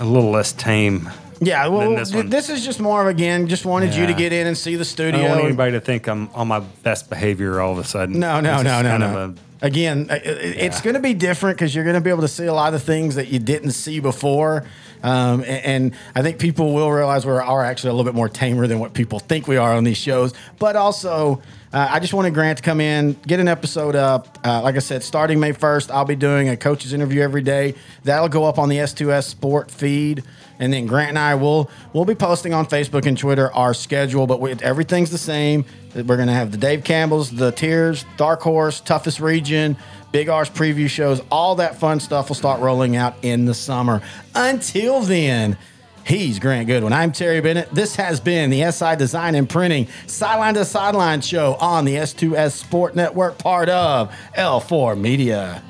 [0.00, 1.08] a little less tame.
[1.40, 4.32] Yeah, well, this th- this is just more of again, just wanted you to get
[4.32, 5.20] in and see the I studio.
[5.22, 8.18] don't want anybody to think I'm on my best behavior all of a sudden.
[8.20, 9.18] No, no, It's no, no, no.
[9.18, 12.22] of Again, i- i- it's going to be different because you're going to be able
[12.22, 14.64] to see a lot of things that you didn't see before.
[15.02, 18.28] Um, and, and I think people will realize we are actually a little bit more
[18.28, 20.32] tamer than what people think we are on these shows.
[20.58, 21.40] But also,
[21.72, 24.38] uh, I just wanted Grant to come in, get an episode up.
[24.44, 27.74] Uh, like I said, starting May 1st, I'll be doing a coach's interview every day.
[28.04, 30.22] That'll go up on the S2S Sport feed.
[30.60, 34.26] And then Grant and I will we'll be posting on Facebook and Twitter our schedule,
[34.26, 35.64] but we, everything's the same.
[35.94, 39.76] We're gonna have the Dave Campbell's, the Tears, Dark Horse, Toughest Region,
[40.12, 41.22] Big R's preview shows.
[41.30, 44.02] All that fun stuff will start rolling out in the summer.
[44.34, 45.56] Until then,
[46.04, 46.92] he's Grant Goodwin.
[46.92, 47.74] I'm Terry Bennett.
[47.74, 52.52] This has been the SI Design and Printing Sideline to Sideline show on the S2S
[52.52, 55.62] Sport Network, part of L4 Media.